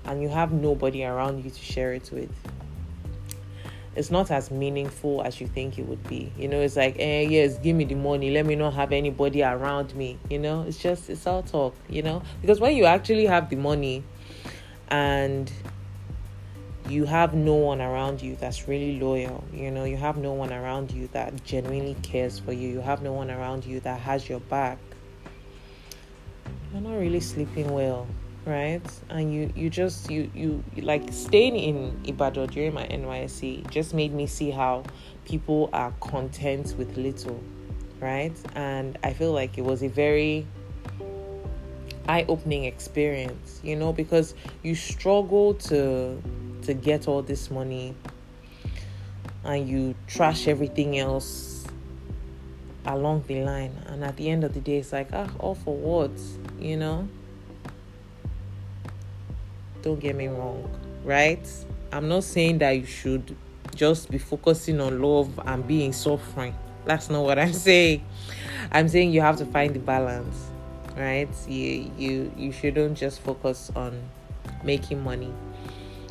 And 0.04 0.22
you 0.22 0.28
have 0.28 0.52
nobody 0.52 1.04
around 1.04 1.44
you 1.44 1.50
to 1.50 1.60
share 1.60 1.92
it 1.92 2.10
with. 2.12 2.30
It's 3.96 4.10
not 4.10 4.30
as 4.30 4.50
meaningful 4.50 5.22
as 5.22 5.40
you 5.40 5.46
think 5.46 5.78
it 5.78 5.86
would 5.86 6.06
be. 6.06 6.30
You 6.38 6.48
know, 6.48 6.60
it's 6.60 6.76
like, 6.76 6.96
eh, 6.98 7.22
yes, 7.22 7.58
give 7.58 7.74
me 7.74 7.84
the 7.84 7.94
money. 7.94 8.30
Let 8.30 8.44
me 8.44 8.54
not 8.54 8.74
have 8.74 8.92
anybody 8.92 9.42
around 9.42 9.94
me. 9.94 10.18
You 10.28 10.38
know, 10.38 10.64
it's 10.68 10.78
just, 10.78 11.08
it's 11.08 11.26
all 11.26 11.42
talk, 11.42 11.74
you 11.88 12.02
know? 12.02 12.22
Because 12.42 12.60
when 12.60 12.76
you 12.76 12.84
actually 12.84 13.24
have 13.24 13.48
the 13.48 13.56
money 13.56 14.04
and 14.88 15.50
you 16.88 17.04
have 17.04 17.34
no 17.34 17.54
one 17.54 17.80
around 17.80 18.22
you 18.22 18.36
that's 18.36 18.68
really 18.68 19.00
loyal. 19.00 19.42
You 19.52 19.70
know, 19.70 19.84
you 19.84 19.96
have 19.96 20.16
no 20.16 20.32
one 20.32 20.52
around 20.52 20.92
you 20.92 21.08
that 21.12 21.44
genuinely 21.44 21.96
cares 22.02 22.38
for 22.38 22.52
you. 22.52 22.68
You 22.68 22.80
have 22.80 23.02
no 23.02 23.12
one 23.12 23.30
around 23.30 23.64
you 23.64 23.80
that 23.80 24.00
has 24.00 24.28
your 24.28 24.40
back. 24.40 24.78
You're 26.72 26.82
not 26.82 26.98
really 26.98 27.20
sleeping 27.20 27.72
well, 27.72 28.06
right? 28.44 28.82
And 29.08 29.32
you 29.34 29.52
you 29.56 29.68
just 29.68 30.10
you 30.10 30.30
you 30.34 30.62
like 30.82 31.12
staying 31.12 31.56
in 31.56 32.00
Ibadan 32.04 32.48
during 32.48 32.74
my 32.74 32.86
NYSC 32.86 33.68
just 33.70 33.94
made 33.94 34.12
me 34.12 34.26
see 34.26 34.50
how 34.50 34.84
people 35.24 35.70
are 35.72 35.92
content 36.00 36.74
with 36.78 36.96
little, 36.96 37.42
right? 38.00 38.34
And 38.54 38.96
I 39.02 39.12
feel 39.12 39.32
like 39.32 39.58
it 39.58 39.64
was 39.64 39.82
a 39.82 39.88
very 39.88 40.46
eye-opening 42.08 42.64
experience, 42.64 43.60
you 43.64 43.74
know, 43.74 43.92
because 43.92 44.34
you 44.62 44.76
struggle 44.76 45.54
to 45.54 46.22
to 46.66 46.74
get 46.74 47.08
all 47.08 47.22
this 47.22 47.50
money 47.50 47.94
and 49.44 49.68
you 49.68 49.94
trash 50.06 50.48
everything 50.48 50.98
else 50.98 51.64
along 52.84 53.24
the 53.26 53.42
line. 53.42 53.72
And 53.86 54.04
at 54.04 54.16
the 54.16 54.28
end 54.28 54.44
of 54.44 54.54
the 54.54 54.60
day 54.60 54.78
it's 54.78 54.92
like 54.92 55.08
ah 55.12 55.28
all 55.38 55.54
for 55.54 55.76
what 55.76 56.10
you 56.58 56.76
know? 56.76 57.08
Don't 59.82 60.00
get 60.00 60.16
me 60.16 60.28
wrong 60.28 60.68
right? 61.04 61.48
I'm 61.92 62.08
not 62.08 62.24
saying 62.24 62.58
that 62.58 62.72
you 62.72 62.86
should 62.86 63.36
just 63.74 64.10
be 64.10 64.18
focusing 64.18 64.80
on 64.80 65.00
love 65.00 65.38
and 65.46 65.66
being 65.66 65.92
suffering. 65.92 66.54
That's 66.84 67.10
not 67.10 67.22
what 67.22 67.38
i'm 67.38 67.52
saying. 67.68 68.04
I'm 68.72 68.88
saying 68.88 69.12
you 69.12 69.20
have 69.20 69.36
to 69.38 69.46
find 69.46 69.74
the 69.74 69.78
balance 69.78 70.46
right? 70.96 71.28
You 71.46 71.90
you 71.96 72.32
you 72.36 72.52
shouldn't 72.52 72.96
just 72.96 73.20
focus 73.20 73.70
on 73.76 74.02
making 74.64 75.04
money 75.04 75.32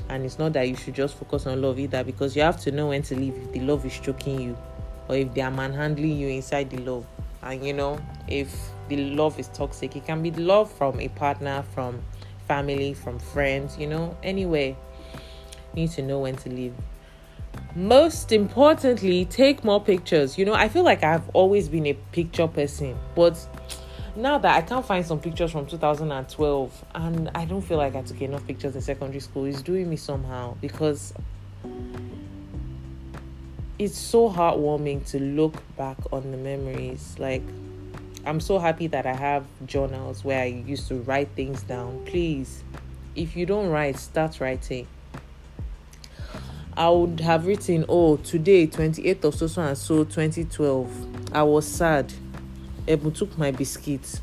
and 0.09 0.25
it's 0.25 0.37
not 0.37 0.53
that 0.53 0.67
you 0.67 0.75
should 0.75 0.93
just 0.93 1.15
focus 1.15 1.47
on 1.47 1.61
love 1.61 1.79
either 1.79 2.03
because 2.03 2.35
you 2.35 2.41
have 2.41 2.59
to 2.61 2.71
know 2.71 2.89
when 2.89 3.01
to 3.03 3.15
leave 3.15 3.35
if 3.35 3.51
the 3.51 3.59
love 3.61 3.85
is 3.85 3.97
choking 3.99 4.39
you 4.39 4.57
or 5.07 5.15
if 5.15 5.33
they 5.33 5.41
are 5.41 5.51
manhandling 5.51 6.17
you 6.17 6.27
inside 6.27 6.69
the 6.69 6.77
love. 6.77 7.05
And 7.41 7.65
you 7.65 7.73
know 7.73 7.99
if 8.27 8.55
the 8.89 8.97
love 9.11 9.39
is 9.39 9.47
toxic 9.49 9.95
it 9.95 10.05
can 10.05 10.23
be 10.23 10.31
love 10.31 10.71
from 10.71 10.99
a 10.99 11.07
partner 11.09 11.63
from 11.73 12.01
family 12.47 12.93
from 12.93 13.17
friends 13.17 13.77
you 13.77 13.87
know 13.87 14.15
anyway 14.21 14.75
you 15.73 15.81
need 15.81 15.91
to 15.91 16.01
know 16.01 16.19
when 16.19 16.35
to 16.37 16.49
leave. 16.49 16.73
Most 17.75 18.31
importantly 18.31 19.25
take 19.25 19.63
more 19.63 19.83
pictures. 19.83 20.37
You 20.37 20.45
know 20.45 20.53
i 20.53 20.67
feel 20.69 20.83
like 20.83 21.03
i've 21.03 21.27
always 21.29 21.69
been 21.69 21.85
a 21.85 21.93
picture 22.11 22.47
person 22.47 22.97
but 23.15 23.37
now 24.15 24.37
that 24.37 24.55
I 24.55 24.61
can't 24.61 24.85
find 24.85 25.05
some 25.05 25.19
pictures 25.19 25.51
from 25.51 25.65
2012 25.65 26.85
and 26.95 27.29
I 27.35 27.45
don't 27.45 27.61
feel 27.61 27.77
like 27.77 27.95
I 27.95 28.01
took 28.01 28.21
enough 28.21 28.45
pictures 28.47 28.75
in 28.75 28.81
secondary 28.81 29.19
school, 29.19 29.45
it's 29.45 29.61
doing 29.61 29.89
me 29.89 29.97
somehow 29.97 30.55
because 30.61 31.13
it's 33.77 33.97
so 33.97 34.29
heartwarming 34.29 35.05
to 35.11 35.19
look 35.19 35.61
back 35.75 35.97
on 36.13 36.31
the 36.31 36.37
memories. 36.37 37.15
Like, 37.19 37.43
I'm 38.25 38.39
so 38.39 38.57
happy 38.57 38.87
that 38.87 39.05
I 39.05 39.13
have 39.13 39.45
journals 39.65 40.23
where 40.23 40.41
I 40.41 40.45
used 40.45 40.87
to 40.87 40.95
write 41.01 41.29
things 41.35 41.61
down. 41.63 42.05
Please, 42.05 42.63
if 43.15 43.35
you 43.35 43.45
don't 43.45 43.69
write, 43.69 43.97
start 43.97 44.39
writing. 44.39 44.87
I 46.77 46.89
would 46.89 47.19
have 47.21 47.47
written, 47.47 47.85
oh, 47.87 48.17
today, 48.17 48.67
28th 48.67 49.23
of 49.25 49.35
so 49.35 49.47
so 49.47 49.61
and 49.61 49.77
so, 49.77 50.03
2012. 50.03 51.33
I 51.33 51.43
was 51.43 51.65
sad 51.65 52.13
Ebu 52.87 53.11
took 53.13 53.37
my 53.37 53.51
biscuits. 53.51 54.21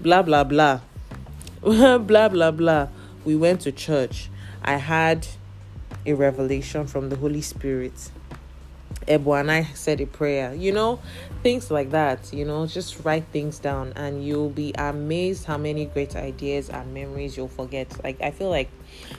Blah, 0.00 0.22
blah, 0.22 0.44
blah. 0.44 0.80
blah, 1.60 2.28
blah, 2.28 2.50
blah. 2.50 2.88
We 3.24 3.36
went 3.36 3.60
to 3.62 3.72
church. 3.72 4.28
I 4.62 4.76
had 4.76 5.26
a 6.04 6.14
revelation 6.14 6.86
from 6.86 7.08
the 7.08 7.16
Holy 7.16 7.42
Spirit. 7.42 8.10
Ebu 9.08 9.32
and 9.32 9.50
I 9.50 9.64
said 9.74 10.00
a 10.00 10.06
prayer, 10.06 10.54
you 10.54 10.72
know, 10.72 11.00
things 11.42 11.70
like 11.70 11.90
that, 11.90 12.32
you 12.32 12.44
know, 12.44 12.66
just 12.66 13.04
write 13.04 13.24
things 13.32 13.58
down 13.58 13.92
and 13.96 14.24
you'll 14.24 14.50
be 14.50 14.72
amazed 14.78 15.44
how 15.44 15.58
many 15.58 15.86
great 15.86 16.14
ideas 16.14 16.70
and 16.70 16.94
memories 16.94 17.36
you'll 17.36 17.48
forget. 17.48 18.02
Like, 18.04 18.20
I 18.20 18.30
feel 18.30 18.50
like 18.50 18.70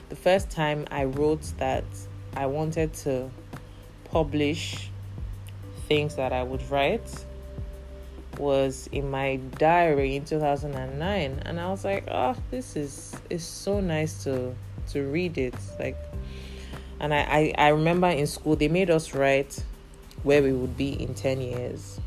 the 0.08 0.16
first 0.16 0.50
time 0.50 0.86
I 0.90 1.04
wrote 1.04 1.42
that 1.58 1.84
I 2.34 2.46
wanted 2.46 2.94
to 2.94 3.30
publish 4.04 4.90
things 5.86 6.16
that 6.16 6.32
I 6.32 6.42
would 6.42 6.62
write, 6.70 7.24
was 8.38 8.88
in 8.92 9.10
my 9.10 9.36
diary 9.58 10.16
in 10.16 10.24
2009 10.24 11.42
and 11.44 11.60
i 11.60 11.68
was 11.68 11.84
like 11.84 12.04
oh 12.10 12.34
this 12.50 12.76
is 12.76 13.16
is 13.30 13.44
so 13.44 13.80
nice 13.80 14.24
to 14.24 14.54
to 14.88 15.02
read 15.04 15.38
it. 15.38 15.54
Like 15.78 15.96
and 17.00 17.12
I, 17.12 17.52
I 17.58 17.66
i 17.66 17.68
remember 17.68 18.08
in 18.08 18.26
school 18.26 18.56
they 18.56 18.68
made 18.68 18.90
us 18.90 19.14
write 19.14 19.62
where 20.22 20.42
we 20.42 20.52
would 20.52 20.76
be 20.76 20.90
in 21.02 21.14
10 21.14 21.40
years. 21.40 22.00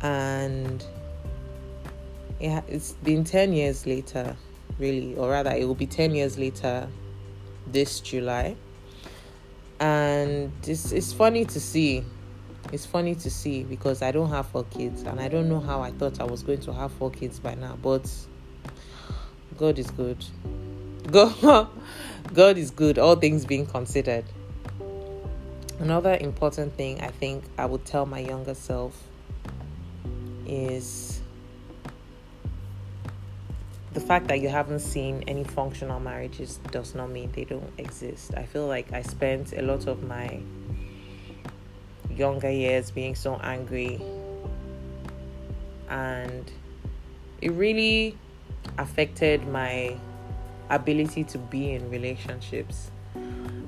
And 0.00 0.84
yeah 2.40 2.60
it's 2.68 2.92
been 2.92 3.24
10 3.24 3.52
years 3.52 3.86
later 3.86 4.36
really 4.78 5.16
or 5.16 5.30
rather 5.30 5.50
it 5.50 5.66
will 5.66 5.74
be 5.74 5.86
10 5.86 6.14
years 6.14 6.38
later 6.38 6.88
this 7.66 8.00
july. 8.00 8.56
And 9.78 10.52
it's, 10.66 10.92
it's 10.92 11.12
funny 11.12 11.44
to 11.44 11.60
see 11.60 12.02
it's 12.72 12.86
funny 12.86 13.14
to 13.14 13.30
see 13.30 13.62
because 13.64 14.02
I 14.02 14.10
don't 14.10 14.30
have 14.30 14.46
four 14.46 14.64
kids 14.64 15.02
and 15.02 15.20
I 15.20 15.28
don't 15.28 15.48
know 15.48 15.60
how 15.60 15.80
I 15.82 15.90
thought 15.92 16.20
I 16.20 16.24
was 16.24 16.42
going 16.42 16.60
to 16.60 16.72
have 16.72 16.92
four 16.92 17.10
kids 17.10 17.38
by 17.38 17.54
now, 17.54 17.76
but 17.80 18.10
God 19.56 19.78
is 19.78 19.90
good. 19.90 20.24
God, 21.10 21.68
God 22.34 22.58
is 22.58 22.70
good, 22.70 22.98
all 22.98 23.16
things 23.16 23.44
being 23.44 23.66
considered. 23.66 24.24
Another 25.78 26.16
important 26.20 26.74
thing 26.74 27.00
I 27.02 27.08
think 27.08 27.44
I 27.58 27.66
would 27.66 27.84
tell 27.84 28.06
my 28.06 28.18
younger 28.18 28.54
self 28.54 29.00
is 30.46 31.20
the 33.92 34.00
fact 34.00 34.28
that 34.28 34.40
you 34.40 34.48
haven't 34.48 34.80
seen 34.80 35.24
any 35.26 35.44
functional 35.44 36.00
marriages 36.00 36.58
does 36.70 36.94
not 36.94 37.10
mean 37.10 37.30
they 37.32 37.44
don't 37.44 37.72
exist. 37.78 38.34
I 38.36 38.44
feel 38.44 38.66
like 38.66 38.92
I 38.92 39.02
spent 39.02 39.52
a 39.52 39.62
lot 39.62 39.86
of 39.86 40.02
my 40.02 40.40
younger 42.16 42.50
years 42.50 42.90
being 42.90 43.14
so 43.14 43.36
angry. 43.42 44.00
And 45.88 46.50
it 47.40 47.52
really 47.52 48.16
affected 48.78 49.46
my 49.48 49.96
ability 50.70 51.24
to 51.24 51.38
be 51.38 51.72
in 51.72 51.88
relationships. 51.90 52.90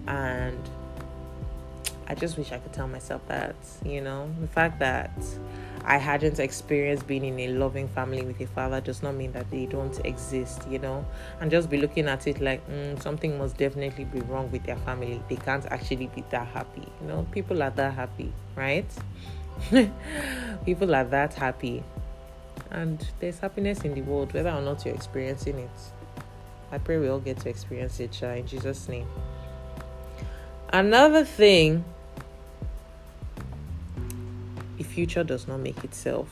And 0.06 0.58
I 2.08 2.14
just 2.14 2.38
wish 2.38 2.52
I 2.52 2.58
could 2.58 2.72
tell 2.72 2.88
myself 2.88 3.26
that, 3.28 3.54
you 3.84 4.00
know, 4.00 4.30
the 4.40 4.48
fact 4.48 4.78
that 4.78 5.12
I 5.88 5.96
hadn't 5.96 6.38
experienced 6.38 7.06
being 7.06 7.24
in 7.24 7.40
a 7.40 7.48
loving 7.48 7.88
family 7.88 8.20
with 8.20 8.38
a 8.42 8.46
father 8.48 8.78
does 8.78 9.02
not 9.02 9.14
mean 9.14 9.32
that 9.32 9.50
they 9.50 9.64
don't 9.64 9.98
exist, 10.04 10.68
you 10.68 10.78
know, 10.78 11.02
and 11.40 11.50
just 11.50 11.70
be 11.70 11.78
looking 11.78 12.08
at 12.08 12.26
it 12.26 12.42
like 12.42 12.60
mm, 12.68 13.02
something 13.02 13.38
must 13.38 13.56
definitely 13.56 14.04
be 14.04 14.20
wrong 14.20 14.50
with 14.52 14.64
their 14.64 14.76
family. 14.76 15.22
They 15.30 15.36
can't 15.36 15.64
actually 15.70 16.08
be 16.08 16.22
that 16.28 16.46
happy, 16.48 16.86
you 17.00 17.08
know, 17.08 17.26
people 17.32 17.62
are 17.62 17.70
that 17.70 17.94
happy, 17.94 18.34
right? 18.54 18.84
people 20.66 20.94
are 20.94 21.04
that 21.04 21.32
happy, 21.32 21.82
and 22.70 23.02
there's 23.18 23.38
happiness 23.38 23.80
in 23.80 23.94
the 23.94 24.02
world, 24.02 24.34
whether 24.34 24.50
or 24.50 24.60
not 24.60 24.84
you're 24.84 24.94
experiencing 24.94 25.58
it. 25.58 25.70
I 26.70 26.76
pray 26.76 26.98
we 26.98 27.08
all 27.08 27.18
get 27.18 27.38
to 27.38 27.48
experience 27.48 27.98
it, 27.98 28.12
child, 28.12 28.40
in 28.40 28.46
Jesus' 28.46 28.90
name. 28.90 29.08
Another 30.70 31.24
thing 31.24 31.82
future 34.98 35.22
does 35.22 35.46
not 35.46 35.60
make 35.60 35.84
itself. 35.84 36.28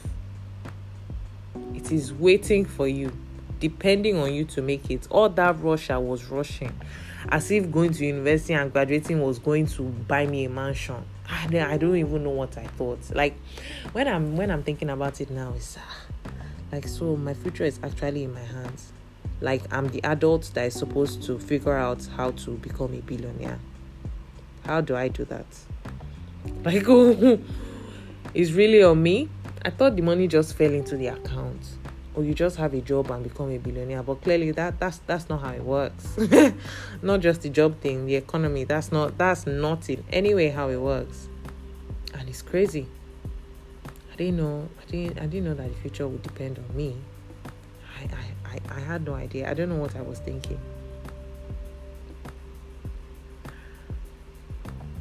It 1.77 1.93
is 1.93 2.13
waiting 2.13 2.65
for 2.65 2.89
you, 2.89 3.13
depending 3.61 4.19
on 4.19 4.35
you 4.35 4.45
to 4.47 4.61
make 4.61 4.91
it. 4.91 5.07
All 5.09 5.29
that 5.29 5.61
rush 5.61 5.89
I 5.89 5.99
was 5.99 6.25
rushing, 6.25 6.73
as 7.29 7.49
if 7.53 7.71
going 7.71 7.93
to 7.93 8.05
university 8.05 8.55
and 8.55 8.73
graduating 8.73 9.23
was 9.23 9.39
going 9.39 9.69
to 9.69 9.85
buy 9.85 10.27
me 10.27 10.47
a 10.47 10.49
mansion. 10.49 11.05
I 11.29 11.77
don't 11.77 11.95
even 11.95 12.25
know 12.25 12.31
what 12.31 12.59
I 12.59 12.65
thought. 12.67 12.99
Like 13.15 13.37
when 13.93 14.09
I'm 14.09 14.37
when 14.37 14.51
I'm 14.51 14.65
thinking 14.65 14.91
about 14.91 15.21
it 15.21 15.31
now, 15.31 15.53
it's 15.55 15.77
uh, 15.77 15.81
like 16.73 16.89
so 16.89 17.15
my 17.15 17.35
future 17.35 17.67
is 17.67 17.79
actually 17.85 18.25
in 18.25 18.35
my 18.35 18.41
hands. 18.41 18.93
Like 19.41 19.63
I'm 19.73 19.87
the 19.91 20.03
adult 20.03 20.51
that 20.55 20.67
is 20.67 20.75
supposed 20.75 21.23
to 21.27 21.39
figure 21.39 21.77
out 21.77 22.05
how 22.17 22.33
to 22.33 22.51
become 22.57 22.95
a 22.95 23.01
billionaire. 23.01 23.61
How 24.65 24.81
do 24.81 24.97
I 24.97 25.07
do 25.07 25.25
that? 25.27 25.47
Like, 26.65 26.85
oh, 26.89 27.39
is 28.37 28.53
really 28.53 28.83
on 28.83 29.03
me. 29.03 29.29
I 29.65 29.71
thought 29.71 29.97
the 29.97 30.03
money 30.03 30.29
just 30.29 30.57
fell 30.57 30.71
into 30.73 30.97
the 30.97 31.09
account. 31.09 31.79
Or 32.15 32.23
you 32.23 32.35
just 32.35 32.57
have 32.57 32.75
a 32.75 32.81
job 32.81 33.11
and 33.11 33.25
become 33.25 33.51
a 33.51 33.59
billionaire. 33.59 34.03
But 34.03 34.23
clearly 34.23 34.51
that 34.53 34.79
that's 34.79 34.99
that's 35.07 35.29
not 35.29 35.41
how 35.41 35.53
it 35.53 35.63
works. 35.63 36.17
not 37.03 37.21
just 37.21 37.43
the 37.43 37.49
job 37.49 37.81
thing, 37.81 38.07
the 38.07 38.15
economy, 38.15 38.65
that's 38.65 38.93
not 38.93 39.19
that's 39.19 39.47
not 39.47 39.89
in 39.89 40.05
any 40.13 40.35
way 40.35 40.51
how 40.51 40.69
it 40.69 40.81
works. 40.81 41.29
And 42.15 42.29
it's 42.29 42.43
crazy. 42.43 42.87
I 44.13 44.17
didn't 44.17 44.37
know 44.37 44.69
I 44.81 44.91
didn't 44.91 45.19
I 45.19 45.27
didn't 45.27 45.45
know 45.45 45.55
that 45.55 45.69
the 45.69 45.81
future 45.81 46.07
would 46.07 46.23
depend 46.23 46.59
on 46.59 46.77
me. 46.77 46.97
I, 47.99 48.05
I, 48.05 48.59
I, 48.73 48.77
I 48.77 48.81
had 48.81 49.05
no 49.05 49.15
idea. 49.15 49.51
I 49.51 49.55
don't 49.55 49.71
know 49.71 49.77
what 49.77 49.97
I 49.97 50.03
was 50.03 50.19
thinking. 50.19 50.61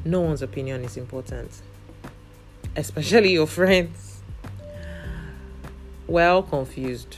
No 0.06 0.22
one's 0.22 0.42
opinion 0.42 0.84
is 0.84 0.98
important, 0.98 1.50
especially 2.76 3.34
your 3.34 3.48
friends. 3.48 4.22
Well, 6.08 6.44
confused. 6.44 7.18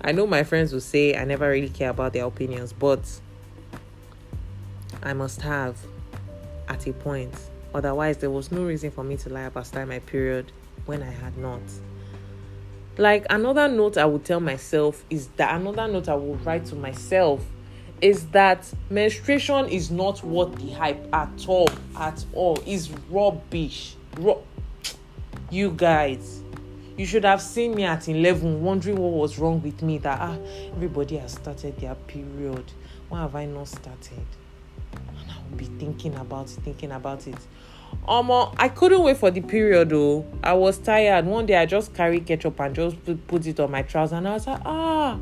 I 0.00 0.12
know 0.12 0.26
my 0.26 0.44
friends 0.44 0.72
will 0.72 0.80
say 0.80 1.16
I 1.16 1.24
never 1.24 1.48
really 1.48 1.68
care 1.68 1.90
about 1.90 2.12
their 2.12 2.26
opinions, 2.26 2.72
but 2.72 3.00
I 5.02 5.12
must 5.12 5.40
have 5.42 5.78
at 6.68 6.86
a 6.86 6.92
point. 6.92 7.34
Otherwise, 7.74 8.18
there 8.18 8.30
was 8.30 8.52
no 8.52 8.64
reason 8.64 8.90
for 8.90 9.02
me 9.02 9.16
to 9.16 9.28
lie 9.28 9.42
about 9.42 9.66
starting 9.66 9.88
my 9.88 9.98
period 9.98 10.52
when 10.86 11.02
I 11.02 11.10
had 11.10 11.36
not. 11.36 11.62
Like 12.96 13.26
another 13.30 13.66
note 13.66 13.98
I 13.98 14.04
would 14.04 14.24
tell 14.24 14.38
myself 14.38 15.04
is 15.10 15.26
that 15.36 15.60
another 15.60 15.88
note 15.88 16.08
I 16.08 16.14
would 16.14 16.44
write 16.46 16.66
to 16.66 16.76
myself 16.76 17.44
is 18.00 18.26
that 18.28 18.72
menstruation 18.90 19.68
is 19.68 19.90
not 19.90 20.22
worth 20.22 20.54
the 20.56 20.70
hype 20.70 21.12
at 21.12 21.48
all, 21.48 21.68
at 21.96 22.24
all. 22.34 22.58
Is 22.66 22.90
rubbish. 23.10 23.96
Ru- 24.18 24.42
you 25.54 25.70
guys, 25.70 26.42
you 26.96 27.06
should 27.06 27.24
have 27.24 27.40
seen 27.40 27.74
me 27.74 27.84
at 27.84 28.08
11 28.08 28.60
wondering 28.62 28.96
what 28.96 29.12
was 29.12 29.38
wrong 29.38 29.62
with 29.62 29.82
me. 29.82 29.98
That 29.98 30.18
ah, 30.20 30.36
everybody 30.72 31.16
has 31.16 31.32
started 31.32 31.78
their 31.78 31.94
period. 31.94 32.64
Why 33.08 33.20
have 33.20 33.36
I 33.36 33.46
not 33.46 33.68
started? 33.68 34.26
And 34.92 35.30
I 35.30 35.36
will 35.48 35.56
be 35.56 35.66
thinking 35.78 36.14
about 36.16 36.46
it, 36.46 36.60
thinking 36.62 36.90
about 36.90 37.26
it. 37.28 37.36
Um, 38.08 38.30
I 38.58 38.68
couldn't 38.68 39.02
wait 39.02 39.16
for 39.16 39.30
the 39.30 39.40
period 39.40 39.90
though. 39.90 40.26
I 40.42 40.54
was 40.54 40.78
tired. 40.78 41.24
One 41.24 41.46
day 41.46 41.56
I 41.56 41.66
just 41.66 41.94
carried 41.94 42.26
ketchup 42.26 42.58
and 42.58 42.74
just 42.74 43.02
put, 43.04 43.26
put 43.28 43.46
it 43.46 43.60
on 43.60 43.70
my 43.70 43.82
trousers, 43.82 44.18
and 44.18 44.26
I 44.26 44.32
was 44.34 44.46
like, 44.48 44.60
ah, 44.64 45.18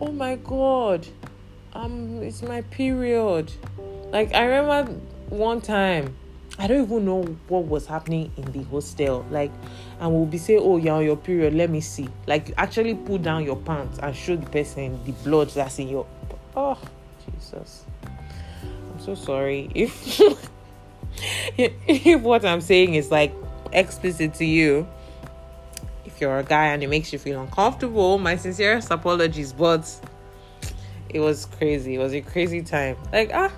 oh 0.00 0.12
my 0.12 0.36
god, 0.36 1.06
um, 1.74 2.22
it's 2.22 2.42
my 2.42 2.62
period. 2.62 3.52
Like 4.10 4.34
I 4.34 4.44
remember 4.44 4.92
one 5.28 5.60
time, 5.60 6.16
I 6.58 6.66
don't 6.66 6.84
even 6.84 7.04
know 7.04 7.22
what 7.48 7.64
was 7.64 7.86
happening 7.86 8.30
in 8.36 8.44
the 8.52 8.62
hostel. 8.64 9.26
Like, 9.30 9.50
and 10.00 10.12
we'll 10.12 10.26
be 10.26 10.38
saying, 10.38 10.60
oh, 10.62 10.76
you're 10.76 10.94
on 10.94 11.04
your 11.04 11.16
period. 11.16 11.54
Let 11.54 11.70
me 11.70 11.80
see. 11.80 12.08
Like, 12.26 12.48
you 12.48 12.54
actually 12.56 12.94
pull 12.94 13.18
down 13.18 13.44
your 13.44 13.56
pants 13.56 13.98
and 13.98 14.14
show 14.14 14.36
the 14.36 14.46
person 14.46 15.02
the 15.04 15.12
blood 15.12 15.50
that's 15.50 15.78
in 15.78 15.88
your. 15.88 16.06
Oh, 16.56 16.78
Jesus. 17.24 17.84
I'm 18.92 19.00
so 19.00 19.14
sorry 19.14 19.70
if 19.74 20.20
if 21.58 22.20
what 22.20 22.44
I'm 22.44 22.60
saying 22.60 22.94
is 22.94 23.10
like 23.10 23.32
explicit 23.72 24.34
to 24.34 24.44
you, 24.44 24.86
if 26.04 26.20
you're 26.20 26.38
a 26.38 26.44
guy 26.44 26.66
and 26.66 26.82
it 26.82 26.88
makes 26.88 27.12
you 27.12 27.18
feel 27.18 27.40
uncomfortable, 27.40 28.18
my 28.18 28.36
sincerest 28.36 28.90
apologies, 28.90 29.52
but 29.52 29.84
it 31.14 31.20
was 31.20 31.46
crazy. 31.46 31.94
It 31.94 31.98
was 31.98 32.12
a 32.12 32.20
crazy 32.20 32.60
time. 32.60 32.96
Like, 33.12 33.30
ah, 33.32 33.52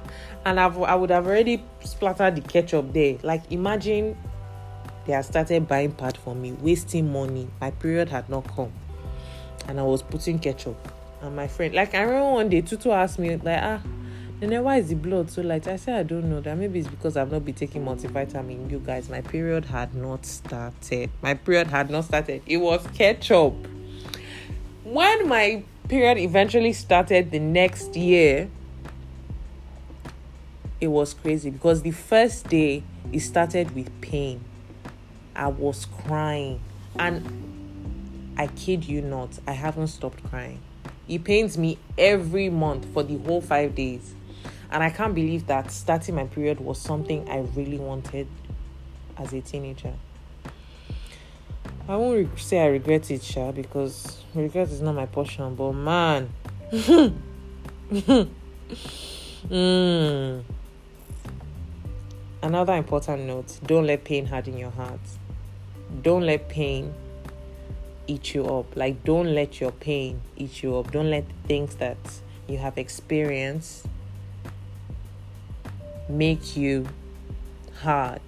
and 0.45 0.61
I've, 0.61 0.79
I 0.79 0.95
would 0.95 1.11
have 1.11 1.27
already 1.27 1.65
splattered 1.83 2.37
the 2.37 2.43
ketchup 2.43 2.93
there. 2.93 3.17
Like, 3.23 3.51
imagine 3.51 4.17
they 5.07 5.15
had 5.15 5.25
started 5.25 5.67
buying 5.67 5.93
pad 5.93 6.19
for 6.19 6.35
me, 6.35 6.53
wasting 6.53 7.11
money. 7.11 7.49
My 7.61 7.71
period 7.71 8.11
had 8.11 8.29
not 8.29 8.47
come, 8.55 8.73
and 9.67 9.81
I 9.81 9.83
was 9.83 10.03
putting 10.03 10.39
ketchup. 10.39 10.77
And 11.23 11.35
my 11.35 11.49
friend, 11.49 11.75
like, 11.75 11.95
I 11.95 12.03
remember 12.03 12.31
one 12.31 12.51
day, 12.51 12.61
Tutu 12.61 12.91
asked 12.91 13.19
me, 13.19 13.35
like, 13.37 13.63
ah, 13.63 13.81
then 14.39 14.63
why 14.63 14.77
is 14.77 14.91
the 14.91 14.97
blood 14.97 15.31
so 15.31 15.41
light? 15.41 15.67
I 15.67 15.77
said 15.77 15.99
I 15.99 16.03
don't 16.03 16.29
know. 16.29 16.43
That 16.43 16.59
maybe 16.59 16.81
it's 16.81 16.89
because 16.89 17.17
I've 17.17 17.33
not 17.33 17.47
been 17.47 17.55
taking 17.55 17.83
multivitamin. 17.83 18.71
You 18.71 18.81
guys, 18.81 19.09
my 19.09 19.23
period 19.23 19.65
had 19.65 19.95
not 19.95 20.27
started. 20.27 21.09
My 21.23 21.33
period 21.33 21.69
had 21.69 21.89
not 21.89 22.05
started. 22.05 22.43
It 22.45 22.59
was 22.59 22.87
ketchup. 22.89 23.55
When 24.85 25.27
my 25.27 25.65
period 25.89 26.19
eventually 26.19 26.73
started 26.73 27.31
the 27.31 27.39
next 27.39 27.97
year, 27.97 28.49
it 30.81 30.89
was 30.89 31.15
crazy 31.15 31.51
because 31.51 31.83
the 31.83 31.91
first 31.91 32.49
day 32.49 32.83
it 33.13 33.21
started 33.21 33.75
with 33.75 34.01
pain. 34.01 34.45
I 35.35 35.49
was 35.49 35.87
crying. 35.87 36.61
And 36.99 38.35
I 38.39 38.47
kid 38.49 38.85
you 38.87 39.03
not, 39.03 39.31
I 39.47 39.53
haven't 39.53 39.89
stopped 39.89 40.23
crying. 40.25 40.61
It 41.09 41.25
pains 41.25 41.57
me 41.57 41.79
every 41.97 42.51
month 42.51 42.87
for 42.93 43.03
the 43.03 43.19
whole 43.19 43.41
five 43.41 43.75
days. 43.75 44.15
And 44.71 44.83
I 44.83 44.91
can't 44.91 45.15
believe 45.15 45.47
that 45.47 45.71
starting 45.71 46.17
my 46.17 46.25
period 46.25 46.61
was 46.61 46.81
something 46.81 47.29
I 47.29 47.39
really 47.55 47.79
wanted 47.79 48.27
as 49.17 49.33
a 49.33 49.41
teenager. 49.41 49.95
I 51.89 51.95
won't 51.95 52.39
say 52.39 52.61
I 52.61 52.67
regret 52.67 53.11
it, 53.13 53.23
Sha, 53.23 53.53
because 53.53 54.23
regret 54.35 54.69
is 54.71 54.81
not 54.81 54.97
my 54.97 55.07
portion, 55.07 55.55
but 55.55 55.73
man. 55.73 56.31
mm. 59.49 60.43
Another 62.43 62.75
important 62.75 63.23
note 63.23 63.61
don't 63.65 63.87
let 63.87 64.03
pain 64.03 64.27
harden 64.27 64.59
your 64.59 64.71
heart. 64.71 64.99
Don't 66.03 66.27
let 66.27 66.49
pain 66.49 66.93
eat 68.09 68.35
you 68.35 68.45
up. 68.47 68.75
Like, 68.77 69.05
don't 69.05 69.33
let 69.35 69.61
your 69.61 69.71
pain 69.71 70.21
eat 70.37 70.65
you 70.65 70.77
up. 70.77 70.91
Don't 70.91 71.11
let 71.11 71.25
things 71.47 71.77
that 71.77 71.99
you 72.49 72.59
have 72.59 72.79
experienced 72.79 73.87
make 76.09 76.57
you 76.57 76.87
hard. 77.81 78.21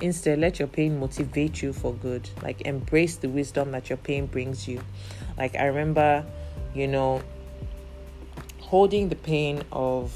Instead, 0.00 0.38
let 0.38 0.58
your 0.60 0.68
pain 0.68 0.98
motivate 1.00 1.60
you 1.60 1.72
for 1.72 1.92
good. 1.94 2.28
Like, 2.42 2.62
embrace 2.62 3.16
the 3.16 3.28
wisdom 3.28 3.72
that 3.72 3.88
your 3.88 3.96
pain 3.96 4.26
brings 4.26 4.68
you. 4.68 4.80
Like, 5.36 5.56
I 5.56 5.66
remember, 5.66 6.24
you 6.74 6.86
know, 6.86 7.20
holding 8.60 9.08
the 9.08 9.16
pain 9.16 9.62
of 9.72 10.12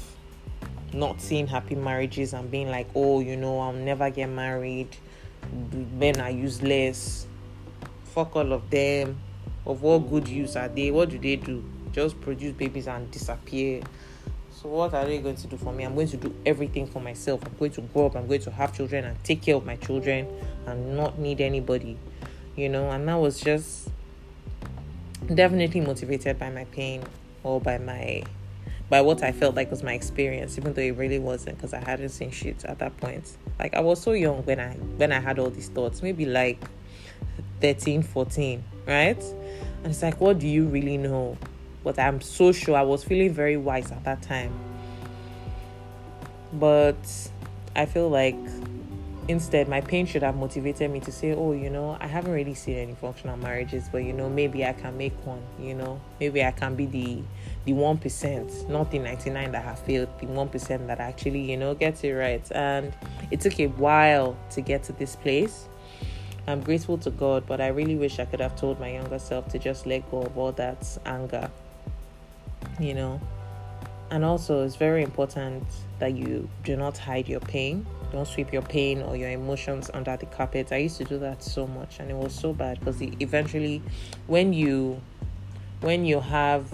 not 0.93 1.19
seeing 1.19 1.47
happy 1.47 1.75
marriages 1.75 2.33
and 2.33 2.49
being 2.49 2.69
like, 2.69 2.87
oh, 2.95 3.19
you 3.19 3.35
know, 3.35 3.59
I'll 3.59 3.73
never 3.73 4.09
get 4.09 4.27
married. 4.27 4.95
Men 5.93 6.21
are 6.21 6.31
useless. 6.31 7.27
Fuck 8.05 8.35
all 8.35 8.53
of 8.53 8.69
them. 8.69 9.19
Of 9.65 9.81
what 9.81 10.09
good 10.09 10.27
use 10.27 10.55
are 10.55 10.67
they? 10.69 10.91
What 10.91 11.09
do 11.09 11.17
they 11.17 11.35
do? 11.35 11.63
Just 11.91 12.19
produce 12.21 12.53
babies 12.53 12.87
and 12.87 13.09
disappear. 13.11 13.81
So 14.63 14.69
what 14.69 14.93
are 14.93 15.03
they 15.03 15.17
going 15.17 15.35
to 15.35 15.47
do 15.47 15.57
for 15.57 15.73
me? 15.73 15.83
I'm 15.83 15.93
going 15.93 16.07
to 16.07 16.15
do 16.15 16.33
everything 16.45 16.87
for 16.87 17.01
myself. 17.01 17.41
I'm 17.45 17.53
going 17.59 17.71
to 17.71 17.81
grow 17.81 18.05
up. 18.05 18.15
I'm 18.15 18.27
going 18.27 18.39
to 18.43 18.51
have 18.51 18.73
children 18.73 19.03
and 19.03 19.21
take 19.21 19.41
care 19.41 19.57
of 19.57 19.65
my 19.65 19.75
children 19.75 20.25
and 20.65 20.95
not 20.95 21.19
need 21.19 21.41
anybody. 21.41 21.97
You 22.55 22.69
know, 22.69 22.89
and 22.89 23.05
that 23.09 23.15
was 23.15 23.41
just 23.41 23.89
definitely 25.35 25.81
motivated 25.81 26.39
by 26.39 26.49
my 26.49 26.63
pain 26.65 27.03
or 27.43 27.59
by 27.59 27.77
my 27.77 28.23
by 28.89 29.01
what 29.01 29.21
I 29.21 29.33
felt 29.33 29.55
like 29.55 29.69
was 29.69 29.83
my 29.83 29.93
experience, 29.93 30.57
even 30.57 30.73
though 30.73 30.81
it 30.81 30.95
really 30.95 31.19
wasn't 31.19 31.57
because 31.57 31.73
I 31.73 31.83
hadn't 31.83 32.09
seen 32.09 32.31
shit 32.31 32.63
at 32.63 32.79
that 32.79 32.95
point. 32.97 33.35
Like 33.59 33.73
I 33.73 33.81
was 33.81 34.01
so 34.01 34.13
young 34.13 34.45
when 34.45 34.61
I 34.61 34.75
when 34.95 35.11
I 35.11 35.19
had 35.19 35.39
all 35.39 35.49
these 35.49 35.67
thoughts, 35.67 36.01
maybe 36.01 36.25
like 36.25 36.63
13, 37.59 38.01
14, 38.01 38.63
right? 38.87 39.21
And 39.83 39.87
it's 39.87 40.01
like, 40.01 40.21
what 40.21 40.39
do 40.39 40.47
you 40.47 40.67
really 40.67 40.97
know? 40.97 41.37
But 41.83 41.99
I'm 41.99 42.21
so 42.21 42.51
sure 42.51 42.75
I 42.75 42.83
was 42.83 43.03
feeling 43.03 43.33
very 43.33 43.57
wise 43.57 43.91
at 43.91 44.03
that 44.05 44.21
time. 44.21 44.53
But 46.53 46.95
I 47.75 47.85
feel 47.85 48.09
like 48.09 48.37
instead 49.27 49.69
my 49.69 49.81
pain 49.81 50.05
should 50.05 50.23
have 50.23 50.35
motivated 50.35 50.91
me 50.91 50.99
to 51.01 51.11
say, 51.11 51.33
oh, 51.33 51.53
you 51.53 51.69
know, 51.69 51.97
I 51.99 52.07
haven't 52.07 52.33
really 52.33 52.53
seen 52.53 52.77
any 52.77 52.93
functional 52.93 53.37
marriages, 53.37 53.87
but 53.91 53.99
you 53.99 54.13
know, 54.13 54.29
maybe 54.29 54.65
I 54.65 54.73
can 54.73 54.97
make 54.97 55.13
one, 55.25 55.41
you 55.59 55.73
know, 55.73 55.99
maybe 56.19 56.43
I 56.43 56.51
can 56.51 56.75
be 56.75 56.85
the 56.85 57.21
the 57.65 57.71
one 57.71 57.97
percent, 57.97 58.69
not 58.69 58.91
the 58.91 58.99
ninety 58.99 59.29
nine 59.29 59.51
that 59.53 59.63
have 59.63 59.79
failed, 59.79 60.09
the 60.19 60.27
one 60.27 60.49
percent 60.49 60.87
that 60.87 60.99
actually, 60.99 61.49
you 61.49 61.57
know, 61.57 61.73
gets 61.73 62.03
it 62.03 62.11
right. 62.11 62.45
And 62.51 62.93
it 63.31 63.41
took 63.41 63.59
a 63.59 63.67
while 63.67 64.37
to 64.51 64.61
get 64.61 64.83
to 64.83 64.93
this 64.93 65.15
place. 65.15 65.67
I'm 66.45 66.59
grateful 66.59 66.97
to 66.97 67.09
God, 67.09 67.45
but 67.47 67.61
I 67.61 67.67
really 67.67 67.95
wish 67.95 68.19
I 68.19 68.25
could 68.25 68.41
have 68.41 68.57
told 68.57 68.77
my 68.77 68.91
younger 68.91 69.17
self 69.17 69.47
to 69.49 69.59
just 69.59 69.85
let 69.85 70.09
go 70.11 70.23
of 70.23 70.37
all 70.37 70.51
that 70.53 70.85
anger 71.05 71.49
you 72.83 72.93
know. 72.93 73.19
And 74.11 74.23
also, 74.23 74.63
it's 74.63 74.75
very 74.75 75.01
important 75.01 75.63
that 75.97 76.15
you 76.15 76.47
do 76.63 76.75
not 76.75 76.97
hide 76.97 77.27
your 77.27 77.39
pain. 77.39 77.85
Don't 78.11 78.27
sweep 78.27 78.53
your 78.53 78.61
pain 78.61 79.01
or 79.01 79.15
your 79.15 79.31
emotions 79.31 79.89
under 79.91 80.15
the 80.15 80.27
carpet. 80.27 80.71
I 80.71 80.77
used 80.77 80.97
to 80.97 81.03
do 81.03 81.17
that 81.19 81.41
so 81.41 81.65
much, 81.65 81.99
and 81.99 82.11
it 82.11 82.15
was 82.15 82.33
so 82.33 82.53
bad 82.53 82.79
because 82.79 83.01
eventually, 83.01 83.81
when 84.27 84.53
you, 84.53 85.01
when 85.81 86.05
you 86.05 86.19
have, 86.19 86.71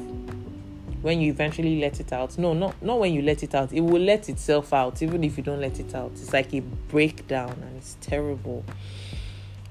when 1.01 1.21
you 1.21 1.31
eventually 1.31 1.79
let 1.79 2.01
it 2.01 2.11
out, 2.11 2.37
no, 2.37 2.53
not 2.53 2.81
not 2.81 2.99
when 2.99 3.13
you 3.13 3.21
let 3.21 3.41
it 3.41 3.55
out, 3.55 3.71
it 3.71 3.81
will 3.81 4.01
let 4.01 4.27
itself 4.27 4.73
out 4.73 5.01
even 5.01 5.23
if 5.23 5.37
you 5.37 5.43
don't 5.43 5.61
let 5.61 5.79
it 5.79 5.95
out. 5.95 6.11
It's 6.11 6.33
like 6.33 6.53
a 6.53 6.59
breakdown, 6.59 7.51
and 7.61 7.77
it's 7.77 7.95
terrible. 8.01 8.65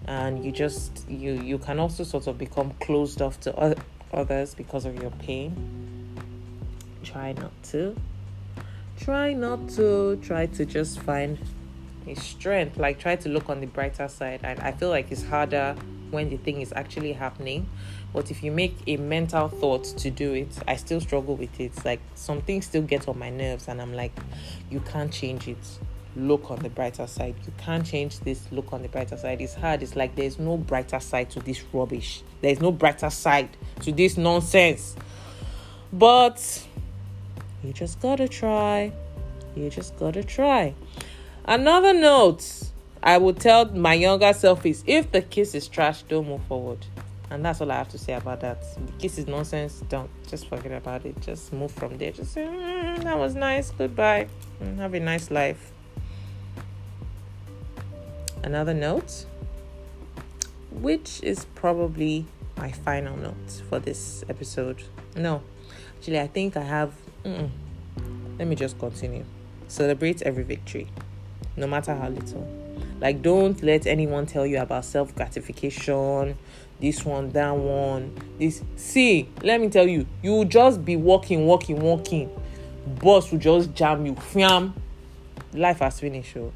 and 0.07 0.43
you 0.43 0.51
just 0.51 1.07
you 1.09 1.35
you 1.35 1.59
can 1.59 1.79
also 1.79 2.03
sort 2.03 2.27
of 2.27 2.39
become 2.39 2.73
closed 2.81 3.21
off 3.21 3.39
to 3.41 3.77
others 4.13 4.55
because 4.55 4.87
of 4.87 4.97
your 5.01 5.11
pain 5.11 5.55
try 7.03 7.33
not 7.33 7.53
to. 7.65 7.97
Try 9.01 9.33
not 9.33 9.69
to. 9.71 10.17
Try 10.23 10.47
to 10.47 10.65
just 10.65 11.01
find 11.01 11.39
a 12.07 12.15
strength. 12.15 12.77
Like 12.77 12.99
try 12.99 13.17
to 13.17 13.29
look 13.29 13.49
on 13.49 13.61
the 13.61 13.67
brighter 13.67 14.09
side. 14.09 14.41
And 14.43 14.59
i 14.61 14.73
feel 14.73 14.91
like 14.91 15.11
it's 15.11 15.25
harder 15.25 15.77
when 16.11 16.31
the 16.31 16.37
thing 16.39 16.61
is 16.61 16.73
actually 16.75 17.13
happening. 17.13 17.69
But 18.13 18.31
if 18.31 18.43
you 18.43 18.51
make 18.51 18.77
a 18.87 18.97
mental 18.97 19.49
thought 19.49 19.85
to 19.85 20.11
do 20.11 20.33
it 20.33 20.49
i 20.67 20.77
still 20.77 21.01
struggle 21.01 21.37
with 21.37 21.61
it. 21.61 21.73
Like 21.85 22.01
some 22.15 22.41
things 22.43 22.67
still 22.67 22.83
get 22.83 23.09
on 23.09 23.19
my 23.19 23.31
nerves 23.31 23.69
and 23.69 23.81
i'm 23.81 23.95
like 23.95 24.13
you 24.71 24.81
can't 24.81 25.13
change 25.13 25.49
it. 25.49 25.79
Look 26.17 26.51
on 26.51 26.59
the 26.61 26.71
brighter 26.71 27.07
side. 27.07 27.37
You 27.47 27.53
can't 27.59 27.87
change 27.87 28.19
this. 28.21 28.51
Look 28.51 28.73
on 28.73 28.83
the 28.83 28.89
brighter 28.89 29.17
side. 29.17 29.41
It's 29.41 29.55
hard. 29.55 29.83
It's 29.83 29.95
like 29.95 30.17
there's 30.17 30.39
no 30.39 30.57
brighter 30.57 30.99
side 30.99 31.31
to 31.31 31.41
this 31.41 31.63
rubbish. 31.73 32.23
There's 32.41 32.61
no 32.61 32.73
brighter 32.73 33.11
side 33.11 33.51
to 33.83 33.93
this 33.93 34.17
nonsense. 34.17 34.97
But 35.93 36.67
you 37.69 37.75
just 37.75 38.01
gotta 38.01 38.27
try 38.27 38.91
you 39.55 39.71
just 39.71 39.97
gotta 39.99 40.25
try 40.25 40.75
another 41.45 41.93
note 41.93 42.69
I 43.03 43.17
would 43.19 43.39
tell 43.39 43.67
my 43.67 43.95
younger 43.95 44.33
self 44.33 44.67
is 44.67 44.83
if 44.87 45.13
the 45.13 45.23
kiss 45.23 45.55
is 45.55 45.69
trash, 45.69 46.03
don't 46.03 46.27
move 46.27 46.43
forward. 46.45 46.85
And 47.31 47.45
that's 47.45 47.61
all 47.61 47.71
I 47.71 47.77
have 47.77 47.89
to 47.91 47.99
say 47.99 48.15
about 48.15 48.41
that. 48.41 48.63
The 48.75 48.93
kiss 48.99 49.19
is 49.19 49.27
nonsense. 49.27 49.85
Don't 49.89 50.11
just 50.29 50.49
forget 50.49 50.73
about 50.73 51.05
it. 51.05 51.21
Just 51.21 51.53
move 51.53 51.71
from 51.71 51.99
there. 51.99 52.11
Just 52.11 52.33
say, 52.33 52.43
mm, 52.43 53.03
that 53.05 53.19
was 53.19 53.35
nice. 53.35 53.71
Goodbye. 53.71 54.29
Mm, 54.63 54.79
have 54.79 54.95
a 54.95 55.01
nice 55.01 55.31
life. 55.31 55.71
Another 58.43 58.75
note, 58.75 59.27
which 60.71 61.23
is 61.23 61.45
probably 61.55 62.25
my 62.57 62.73
final 62.73 63.17
note 63.17 63.63
for 63.69 63.79
this 63.79 64.25
episode. 64.29 64.83
No, 65.15 65.43
actually, 65.99 66.21
I 66.21 66.29
think 66.29 66.57
I 66.57 66.63
have. 66.63 66.93
Mm-mm. 67.25 67.51
Let 68.39 68.47
me 68.47 68.55
just 68.55 68.79
continue. 68.79 69.25
Celebrate 69.67 70.23
every 70.23 70.45
victory, 70.45 70.89
no 71.57 71.67
matter 71.67 71.95
how 71.95 72.09
little. 72.09 72.47
Like, 73.01 73.21
don't 73.21 73.61
let 73.63 73.87
anyone 73.87 74.27
tell 74.27 74.47
you 74.47 74.61
about 74.61 74.85
self 74.85 75.15
gratification, 75.15 76.39
this 76.81 77.05
one, 77.05 77.31
that 77.31 77.55
one. 77.55 78.15
This, 78.39 78.63
see, 78.77 79.29
let 79.43 79.61
me 79.61 79.69
tell 79.69 79.87
you, 79.89 80.07
you 80.23 80.31
will 80.33 80.45
just 80.45 80.85
be 80.85 80.97
walking, 80.97 81.47
walking, 81.47 81.81
walking. 81.81 82.31
Boss 82.87 83.31
will 83.31 83.39
just 83.39 83.75
jam 83.75 84.07
you. 84.07 84.15
Fiam. 84.15 84.73
Life 85.53 85.81
has 85.81 86.01
finished. 86.01 86.37
Oh. 86.37 86.53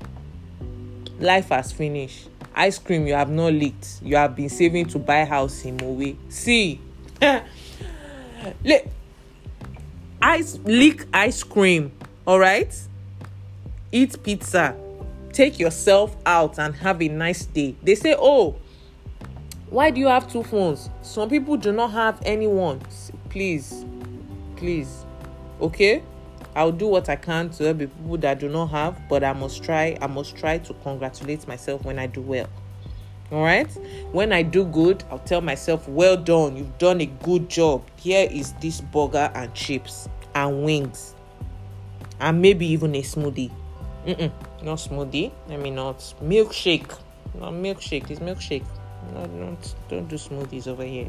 Life 1.18 1.48
has 1.48 1.72
finished. 1.72 2.28
Ice 2.54 2.78
cream 2.78 3.06
you 3.06 3.14
have 3.14 3.30
not 3.30 3.52
leaked. 3.52 4.00
You 4.02 4.16
have 4.16 4.36
been 4.36 4.48
saving 4.48 4.86
to 4.86 4.98
buy 4.98 5.24
house 5.24 5.64
in 5.64 5.76
Mowe. 5.78 6.16
See, 6.28 6.80
Le- 8.64 8.82
ice 10.22 10.58
leak 10.64 11.04
ice 11.12 11.42
cream. 11.42 11.92
All 12.26 12.38
right. 12.38 12.74
Eat 13.90 14.22
pizza 14.22 14.76
take 15.32 15.58
yourself 15.58 16.16
out 16.26 16.58
and 16.58 16.74
have 16.76 17.02
a 17.02 17.08
nice 17.08 17.46
day. 17.46 17.74
They 17.82 17.94
say, 17.94 18.14
Oh, 18.18 18.56
why 19.70 19.90
do 19.90 20.00
you 20.00 20.06
have 20.06 20.30
two 20.30 20.42
phones? 20.42 20.90
Some 21.00 21.30
people 21.30 21.56
do 21.56 21.72
not 21.72 21.92
have 21.92 22.20
anyone. 22.24 22.80
Please, 23.30 23.84
please, 24.56 25.04
okay? 25.60 26.02
I'll 26.54 26.72
do 26.72 26.86
what 26.86 27.08
I 27.08 27.16
can 27.16 27.48
to 27.50 27.64
help 27.64 27.78
people 27.78 28.18
that 28.18 28.38
do 28.38 28.48
not 28.50 28.66
have, 28.66 29.00
but 29.08 29.24
I 29.24 29.32
must 29.32 29.64
try. 29.64 29.96
I 30.02 30.06
must 30.06 30.36
try 30.36 30.58
to 30.58 30.74
congratulate 30.74 31.48
myself 31.48 31.84
when 31.84 31.98
I 31.98 32.06
do 32.06 32.20
well. 32.20 32.48
All 33.32 33.42
right. 33.42 33.70
When 34.12 34.30
I 34.30 34.42
do 34.42 34.64
good, 34.64 35.02
I'll 35.10 35.18
tell 35.18 35.40
myself, 35.40 35.88
"Well 35.88 36.18
done. 36.18 36.54
You've 36.56 36.76
done 36.76 37.00
a 37.00 37.06
good 37.06 37.48
job. 37.48 37.82
Here 37.96 38.28
is 38.30 38.52
this 38.60 38.82
burger 38.82 39.30
and 39.34 39.52
chips 39.54 40.06
and 40.34 40.62
wings, 40.62 41.14
and 42.20 42.42
maybe 42.42 42.66
even 42.66 42.94
a 42.94 43.00
smoothie." 43.00 43.50
Mm-mm, 44.06 44.30
no 44.62 44.74
smoothie. 44.74 45.30
Let 45.48 45.60
me 45.60 45.70
not 45.70 45.98
milkshake. 46.22 46.94
No 47.40 47.46
milkshake. 47.46 48.10
It's 48.10 48.20
milkshake. 48.20 48.66
No, 49.14 49.26
don't 49.26 49.74
don't 49.88 50.08
do 50.08 50.16
smoothies 50.16 50.68
over 50.68 50.84
here. 50.84 51.08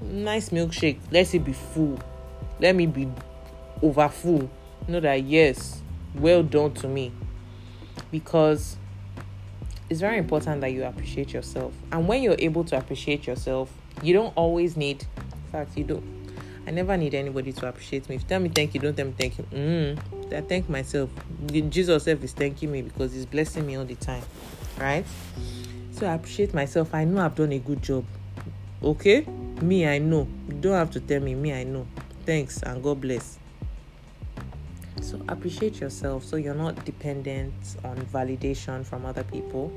Nice 0.00 0.48
milkshake. 0.48 0.98
Let 1.10 1.34
it 1.34 1.44
be 1.44 1.52
full. 1.52 1.98
Let 2.58 2.74
me 2.74 2.86
be 2.86 3.06
over 3.82 4.08
full. 4.08 4.48
Know 4.86 5.00
that 5.00 5.24
yes, 5.24 5.82
well 6.14 6.42
done 6.42 6.72
to 6.74 6.88
me. 6.88 7.12
Because 8.10 8.78
it's 9.90 10.00
very 10.00 10.18
important 10.18 10.60
that 10.60 10.72
you 10.72 10.84
appreciate 10.84 11.32
yourself. 11.32 11.72
And 11.92 12.06
when 12.06 12.22
you're 12.22 12.36
able 12.38 12.64
to 12.64 12.76
appreciate 12.76 13.26
yourself, 13.26 13.72
you 14.02 14.12
don't 14.12 14.32
always 14.36 14.76
need 14.76 15.04
in 15.22 15.52
fact 15.52 15.76
you 15.76 15.84
don't 15.84 16.18
I 16.68 16.70
never 16.70 16.98
need 16.98 17.14
anybody 17.14 17.50
to 17.54 17.66
appreciate 17.66 18.10
me. 18.10 18.16
If 18.16 18.22
you 18.22 18.28
tell 18.28 18.40
me 18.40 18.50
thank 18.50 18.74
you, 18.74 18.80
don't 18.80 18.94
tell 18.94 19.06
me 19.06 19.14
thank 19.18 19.38
you. 19.38 19.44
Mm, 19.44 20.34
I 20.34 20.42
thank 20.42 20.68
myself. 20.68 21.08
Jesus 21.46 22.04
self 22.04 22.22
is 22.22 22.32
thanking 22.32 22.70
me 22.70 22.82
because 22.82 23.14
He's 23.14 23.24
blessing 23.24 23.66
me 23.66 23.76
all 23.76 23.86
the 23.86 23.94
time, 23.94 24.22
right? 24.78 25.06
So 25.92 26.06
I 26.06 26.12
appreciate 26.12 26.52
myself. 26.52 26.94
I 26.94 27.04
know 27.04 27.24
I've 27.24 27.34
done 27.34 27.52
a 27.52 27.58
good 27.58 27.80
job. 27.80 28.04
Okay, 28.82 29.22
me 29.62 29.88
I 29.88 29.96
know. 29.96 30.28
You 30.48 30.56
don't 30.56 30.74
have 30.74 30.90
to 30.90 31.00
tell 31.00 31.20
me. 31.20 31.34
Me 31.34 31.54
I 31.54 31.64
know. 31.64 31.86
Thanks 32.26 32.62
and 32.62 32.82
God 32.82 33.00
bless. 33.00 33.38
So 35.08 35.18
appreciate 35.26 35.80
yourself. 35.80 36.22
So 36.22 36.36
you're 36.36 36.54
not 36.54 36.84
dependent 36.84 37.54
on 37.82 37.96
validation 38.12 38.84
from 38.84 39.06
other 39.06 39.24
people. 39.24 39.72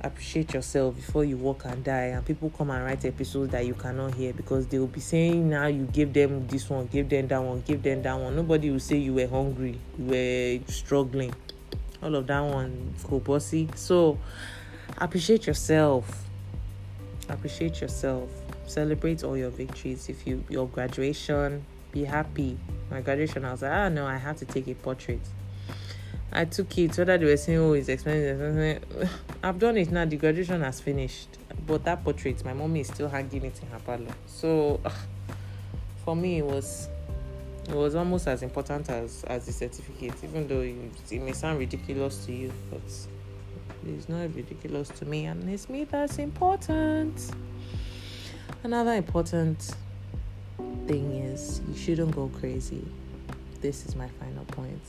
Appreciate 0.00 0.54
yourself 0.54 0.96
before 0.96 1.22
you 1.26 1.36
walk 1.36 1.66
and 1.66 1.84
die. 1.84 2.16
And 2.16 2.24
people 2.24 2.48
come 2.48 2.70
and 2.70 2.82
write 2.82 3.04
episodes 3.04 3.52
that 3.52 3.66
you 3.66 3.74
cannot 3.74 4.14
hear 4.14 4.32
because 4.32 4.66
they 4.68 4.78
will 4.78 4.86
be 4.86 5.00
saying 5.00 5.50
now 5.50 5.66
you 5.66 5.84
give 5.92 6.14
them 6.14 6.46
this 6.46 6.70
one 6.70 6.86
give 6.86 7.10
them 7.10 7.28
that 7.28 7.42
one 7.42 7.60
give 7.60 7.82
them 7.82 8.00
that 8.00 8.14
one. 8.18 8.34
Nobody 8.34 8.70
will 8.70 8.80
say 8.80 8.96
you 8.96 9.12
were 9.12 9.26
hungry 9.26 9.78
you 9.98 10.04
were 10.06 10.72
struggling. 10.72 11.34
All 12.02 12.14
of 12.14 12.26
that 12.28 12.40
one 12.40 12.94
bossy. 13.22 13.68
So 13.74 14.18
appreciate 14.96 15.46
yourself. 15.46 16.24
Appreciate 17.28 17.82
yourself. 17.82 18.30
Celebrate 18.66 19.24
all 19.24 19.36
your 19.36 19.50
victories 19.50 20.08
if 20.08 20.26
you 20.26 20.42
your 20.48 20.68
graduation 20.68 21.66
be 21.92 22.04
happy 22.04 22.58
my 22.90 23.00
graduation 23.00 23.44
i 23.44 23.52
was 23.52 23.62
like 23.62 23.72
ah 23.72 23.88
no 23.88 24.06
i 24.06 24.16
have 24.16 24.36
to 24.36 24.44
take 24.44 24.66
a 24.68 24.74
portrait 24.74 25.20
I 26.32 26.44
took 26.44 26.78
it, 26.78 26.96
whether 26.96 27.18
they 27.18 27.24
were 27.24 27.36
saying, 27.36 27.58
oh, 27.58 27.72
it's 27.72 27.88
expensive. 27.88 28.84
I've 29.42 29.58
done 29.58 29.76
it 29.76 29.90
now, 29.90 30.04
the 30.04 30.16
graduation 30.16 30.60
has 30.60 30.80
finished. 30.80 31.28
But 31.66 31.84
that 31.84 32.04
portrait, 32.04 32.44
my 32.44 32.52
mommy 32.52 32.80
is 32.80 32.86
still 32.86 33.08
hanging 33.08 33.44
it 33.44 33.60
in 33.60 33.68
her 33.68 33.80
parlor. 33.80 34.14
So 34.26 34.80
for 36.04 36.14
me, 36.14 36.38
it 36.38 36.46
was 36.46 36.88
it 37.68 37.74
was 37.74 37.94
almost 37.94 38.26
as 38.26 38.42
important 38.42 38.88
as, 38.90 39.24
as 39.24 39.46
the 39.46 39.52
certificate, 39.52 40.14
even 40.24 40.48
though 40.48 40.60
it, 40.60 40.76
it 41.10 41.20
may 41.20 41.32
sound 41.32 41.58
ridiculous 41.58 42.24
to 42.26 42.32
you, 42.32 42.52
but 42.70 42.80
it's 43.86 44.08
not 44.08 44.34
ridiculous 44.34 44.88
to 44.88 45.04
me, 45.04 45.26
and 45.26 45.48
it's 45.48 45.68
me 45.68 45.84
that's 45.84 46.18
important. 46.18 47.30
Another 48.62 48.94
important 48.94 49.74
thing 50.90 51.12
is 51.12 51.60
you 51.68 51.76
shouldn't 51.76 52.14
go 52.16 52.28
crazy. 52.40 52.84
This 53.60 53.86
is 53.86 53.94
my 53.94 54.08
final 54.18 54.44
point 54.46 54.82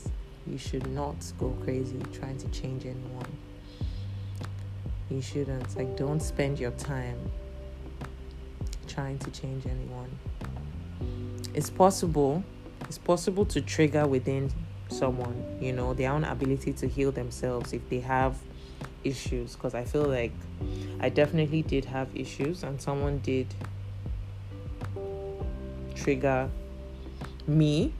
you 0.46 0.58
should 0.58 0.86
not 0.88 1.14
go 1.38 1.56
crazy 1.62 2.00
trying 2.12 2.36
to 2.38 2.48
change 2.48 2.84
anyone. 2.84 3.36
You 5.08 5.22
shouldn't. 5.22 5.76
Like, 5.76 5.96
don't 5.96 6.20
spend 6.20 6.58
your 6.58 6.72
time 6.72 7.30
trying 8.88 9.18
to 9.20 9.30
change 9.30 9.64
anyone. 9.66 10.10
It's 11.54 11.70
possible. 11.70 12.42
It's 12.88 12.98
possible 12.98 13.44
to 13.46 13.60
trigger 13.60 14.06
within 14.06 14.50
someone, 14.88 15.58
you 15.60 15.72
know, 15.72 15.94
their 15.94 16.10
own 16.10 16.24
ability 16.24 16.72
to 16.74 16.88
heal 16.88 17.12
themselves 17.12 17.72
if 17.72 17.88
they 17.88 18.00
have 18.00 18.36
issues. 19.04 19.54
Because 19.54 19.74
I 19.74 19.84
feel 19.84 20.04
like 20.04 20.32
I 21.00 21.08
definitely 21.08 21.62
did 21.62 21.84
have 21.84 22.08
issues, 22.14 22.64
and 22.64 22.80
someone 22.80 23.18
did 23.18 23.46
trigger 26.02 26.48
me 27.46 27.92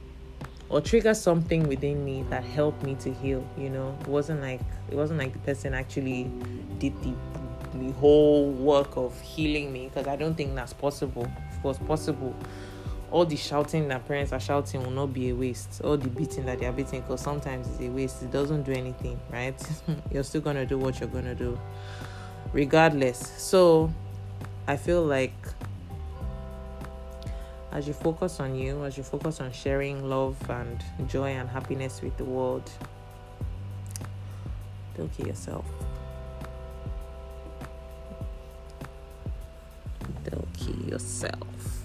or 0.69 0.81
trigger 0.81 1.15
something 1.15 1.69
within 1.69 2.05
me 2.05 2.25
that 2.31 2.43
helped 2.43 2.83
me 2.83 2.95
to 2.97 3.13
heal 3.13 3.47
you 3.59 3.69
know? 3.69 3.97
It 4.01 4.09
wasn't 4.09 4.41
like 4.41 4.61
it 4.91 4.97
wasn't 4.97 5.19
like 5.19 5.33
the 5.33 5.39
person 5.41 5.75
actually 5.75 6.31
did 6.79 7.01
the 7.03 7.15
the 7.75 7.93
whole 7.93 8.51
work 8.51 8.97
of 8.97 9.19
healing 9.21 9.73
me 9.73 9.89
because 9.89 10.07
i 10.07 10.15
don't 10.17 10.35
think 10.35 10.55
that's 10.55 10.73
possible. 10.75 11.25
It 11.25 11.65
was 11.65 11.79
possible. 11.79 12.35
All 13.11 13.25
the 13.27 13.37
shouting 13.37 13.89
that 13.89 14.07
parents 14.07 14.33
are 14.33 14.41
shouting 14.41 14.83
will 14.83 14.91
not 14.91 15.13
be 15.13 15.31
a 15.31 15.35
waste. 15.35 15.81
All 15.85 15.97
the 15.97 16.09
beating 16.09 16.47
that 16.47 16.59
they 16.59 16.67
are 16.67 16.73
beating 16.73 17.03
because 17.03 17.21
sometimes 17.21 17.69
it's 17.69 17.81
a 17.81 17.89
waste. 17.89 18.23
It 18.23 18.31
doesn't 18.31 18.63
do 18.65 18.73
anything 18.73 19.21
right? 19.31 19.55
You're 20.13 20.25
still 20.25 20.41
gonna 20.41 20.67
do 20.67 20.79
what 20.79 21.01
you're 21.01 21.09
gonna 21.09 21.35
do 21.35 21.59
regardless. 22.53 23.19
So 23.39 23.93
i 24.69 24.77
feel 24.77 25.03
like 25.03 25.35
as 27.73 27.89
you 27.89 27.95
focus 27.95 28.39
on 28.39 28.55
you, 28.55 28.85
as 28.85 28.97
you 28.99 29.03
focus 29.03 29.41
on 29.41 29.51
sharing 29.51 30.09
love 30.09 30.37
and 30.51 30.85
joy 31.09 31.31
and 31.31 31.49
happiness 31.49 32.03
with 32.03 32.17
the 32.19 32.25
world, 32.25 32.71
don't 34.97 35.11
kill 35.17 35.27
yourself. 35.27 35.65
Don't 40.25 40.53
kill 40.53 40.89
yourself. 40.89 41.85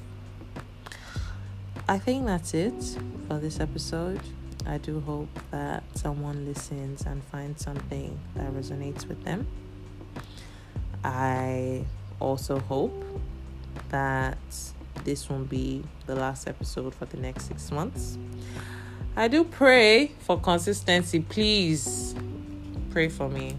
I 1.88 1.98
think 1.98 2.26
that's 2.26 2.54
it 2.54 2.98
for 3.30 3.40
this 3.40 3.62
episode. 3.62 4.20
I 4.66 4.80
do 4.80 5.00
hope 5.00 5.30
that 5.52 5.84
someone 5.94 6.46
listens 6.46 7.06
and 7.06 7.24
finds 7.24 7.64
something 7.64 8.20
that 8.36 8.52
resonates 8.52 9.08
with 9.08 9.24
them. 9.24 9.48
I 11.06 11.86
also 12.20 12.60
hope 12.60 13.06
that 13.88 14.38
this 15.08 15.30
won't 15.30 15.48
be 15.48 15.82
the 16.06 16.14
last 16.14 16.50
episode 16.50 16.94
for 16.94 17.06
the 17.06 17.16
next 17.16 17.48
six 17.48 17.72
months. 17.72 18.18
I 19.16 19.30
do 19.30 19.46
pray 19.46 20.12
for 20.20 20.38
consistency. 20.38 21.22
Please 21.22 22.14
pray 22.92 23.08
for 23.08 23.30
me. 23.30 23.56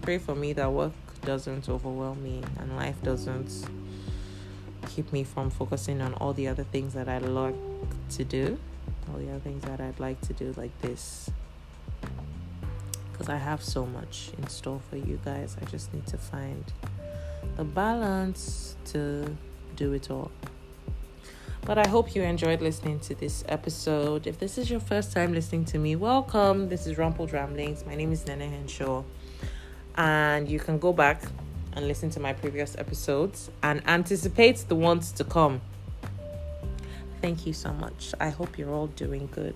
Pray 0.00 0.18
for 0.18 0.36
me 0.36 0.52
that 0.52 0.70
work 0.70 0.92
doesn't 1.22 1.68
overwhelm 1.68 2.22
me 2.22 2.40
and 2.60 2.76
life 2.76 2.94
doesn't 3.02 3.68
keep 4.88 5.12
me 5.12 5.24
from 5.24 5.50
focusing 5.50 6.00
on 6.00 6.14
all 6.14 6.32
the 6.32 6.46
other 6.46 6.62
things 6.62 6.94
that 6.94 7.08
I 7.08 7.18
like 7.18 7.56
to 8.10 8.22
do, 8.22 8.56
all 9.08 9.18
the 9.18 9.30
other 9.30 9.40
things 9.40 9.64
that 9.64 9.80
I'd 9.80 9.98
like 9.98 10.20
to 10.20 10.32
do, 10.34 10.54
like 10.56 10.80
this. 10.82 11.30
Because 13.10 13.28
I 13.28 13.38
have 13.38 13.60
so 13.60 13.86
much 13.86 14.30
in 14.38 14.46
store 14.46 14.80
for 14.88 14.98
you 14.98 15.18
guys. 15.24 15.56
I 15.60 15.64
just 15.64 15.92
need 15.92 16.06
to 16.06 16.16
find 16.16 16.64
the 17.56 17.64
balance 17.64 18.76
to 18.92 19.36
do 19.74 19.92
it 19.92 20.10
all. 20.10 20.30
But 21.62 21.78
I 21.78 21.88
hope 21.88 22.14
you 22.14 22.22
enjoyed 22.22 22.60
listening 22.60 23.00
to 23.00 23.14
this 23.14 23.42
episode. 23.48 24.26
If 24.26 24.38
this 24.38 24.58
is 24.58 24.70
your 24.70 24.80
first 24.80 25.12
time 25.12 25.32
listening 25.32 25.64
to 25.66 25.78
me, 25.78 25.96
welcome. 25.96 26.68
This 26.68 26.86
is 26.86 26.98
Rumpled 26.98 27.32
Ramblings. 27.32 27.86
My 27.86 27.94
name 27.94 28.12
is 28.12 28.26
Nene 28.26 28.50
Henshaw. 28.50 29.02
And 29.96 30.48
you 30.48 30.58
can 30.58 30.78
go 30.78 30.92
back 30.92 31.22
and 31.72 31.88
listen 31.88 32.10
to 32.10 32.20
my 32.20 32.32
previous 32.32 32.76
episodes 32.76 33.50
and 33.62 33.82
anticipate 33.86 34.58
the 34.68 34.74
ones 34.74 35.10
to 35.12 35.24
come. 35.24 35.60
Thank 37.22 37.46
you 37.46 37.54
so 37.54 37.72
much. 37.72 38.12
I 38.20 38.28
hope 38.28 38.58
you're 38.58 38.70
all 38.70 38.88
doing 38.88 39.28
good. 39.32 39.54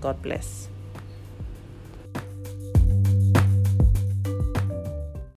God 0.00 0.22
bless. 0.22 0.68